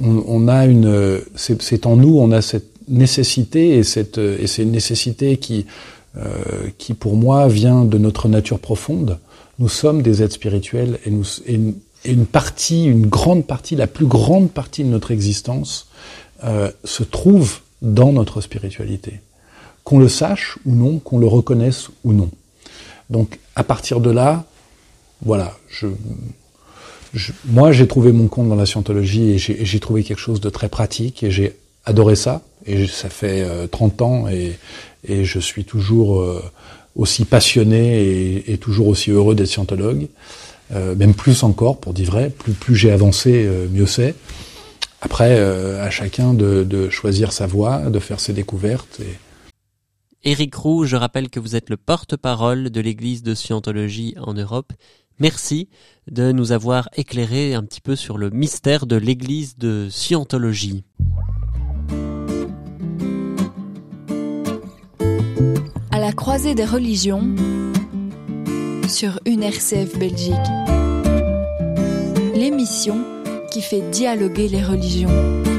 on, 0.00 0.48
a 0.48 0.64
une, 0.66 1.20
c'est 1.36 1.86
en 1.86 1.96
nous, 1.96 2.18
on 2.18 2.32
a 2.32 2.42
cette 2.42 2.70
nécessité 2.88 3.76
et 3.76 3.82
cette, 3.82 4.18
et 4.18 4.46
c'est 4.46 4.62
une 4.62 4.72
nécessité 4.72 5.36
qui, 5.36 5.66
euh, 6.16 6.22
qui 6.78 6.94
pour 6.94 7.16
moi 7.16 7.48
vient 7.48 7.84
de 7.84 7.98
notre 7.98 8.28
nature 8.28 8.58
profonde. 8.58 9.18
Nous 9.58 9.68
sommes 9.68 10.02
des 10.02 10.22
êtres 10.22 10.34
spirituels 10.34 10.98
et, 11.06 11.10
nous, 11.10 11.24
et 11.46 11.58
une, 12.04 12.26
partie, 12.26 12.84
une 12.84 13.06
grande 13.06 13.46
partie, 13.46 13.76
la 13.76 13.86
plus 13.86 14.06
grande 14.06 14.50
partie 14.50 14.84
de 14.84 14.88
notre 14.88 15.12
existence 15.12 15.88
euh, 16.44 16.70
se 16.82 17.02
trouve 17.02 17.60
dans 17.84 18.12
notre 18.12 18.40
spiritualité. 18.40 19.20
Qu'on 19.84 20.00
le 20.00 20.08
sache 20.08 20.58
ou 20.64 20.74
non, 20.74 20.98
qu'on 20.98 21.18
le 21.18 21.26
reconnaisse 21.26 21.90
ou 22.02 22.12
non. 22.12 22.30
Donc 23.10 23.38
à 23.54 23.62
partir 23.62 24.00
de 24.00 24.10
là, 24.10 24.44
voilà, 25.22 25.56
je, 25.68 25.86
moi, 27.46 27.72
j'ai 27.72 27.86
trouvé 27.86 28.12
mon 28.12 28.26
compte 28.26 28.48
dans 28.48 28.56
la 28.56 28.66
scientologie 28.66 29.30
et 29.30 29.38
j'ai 29.38 29.80
trouvé 29.80 30.02
quelque 30.02 30.18
chose 30.18 30.40
de 30.40 30.50
très 30.50 30.68
pratique 30.68 31.22
et 31.22 31.30
j'ai 31.30 31.56
adoré 31.84 32.16
ça. 32.16 32.42
Et 32.66 32.86
ça 32.86 33.08
fait 33.08 33.42
euh, 33.42 33.66
30 33.66 34.02
ans 34.02 34.28
et, 34.28 34.56
je 35.06 35.38
suis 35.38 35.64
toujours 35.66 36.22
euh, 36.22 36.42
aussi 36.96 37.26
passionné 37.26 38.42
et, 38.50 38.56
toujours 38.56 38.88
aussi 38.88 39.10
heureux 39.10 39.34
d'être 39.34 39.48
scientologue. 39.48 40.08
Euh, 40.72 40.94
même 40.94 41.12
plus 41.12 41.42
encore, 41.42 41.78
pour 41.78 41.92
dire 41.92 42.10
vrai. 42.10 42.30
Plus, 42.30 42.52
plus 42.52 42.74
j'ai 42.74 42.90
avancé, 42.90 43.44
euh, 43.44 43.66
mieux 43.70 43.86
c'est. 43.86 44.14
Après, 45.04 45.38
euh, 45.38 45.84
à 45.84 45.90
chacun 45.90 46.34
de, 46.34 46.64
de, 46.64 46.88
choisir 46.88 47.30
sa 47.32 47.46
voie, 47.46 47.90
de 47.90 47.98
faire 47.98 48.20
ses 48.20 48.32
découvertes. 48.32 49.00
Et... 49.00 50.30
Éric 50.30 50.54
Roux, 50.54 50.86
je 50.86 50.96
rappelle 50.96 51.28
que 51.28 51.38
vous 51.38 51.54
êtes 51.54 51.68
le 51.68 51.76
porte-parole 51.76 52.70
de 52.70 52.80
l'Église 52.80 53.22
de 53.22 53.34
Scientologie 53.34 54.14
en 54.18 54.32
Europe 54.32 54.72
Merci 55.20 55.68
de 56.10 56.32
nous 56.32 56.50
avoir 56.50 56.88
éclairé 56.96 57.54
un 57.54 57.62
petit 57.62 57.80
peu 57.80 57.94
sur 57.94 58.18
le 58.18 58.30
mystère 58.30 58.86
de 58.86 58.96
l'église 58.96 59.56
de 59.56 59.88
Scientologie. 59.88 60.84
À 65.92 66.00
la 66.00 66.12
croisée 66.12 66.56
des 66.56 66.64
religions 66.64 67.22
sur 68.88 69.20
une 69.24 69.44
RCF 69.44 69.96
Belgique. 69.98 70.34
L'émission 72.34 73.13
qui 73.54 73.62
fait 73.62 73.88
dialoguer 73.92 74.48
les 74.48 74.64
religions. 74.64 75.53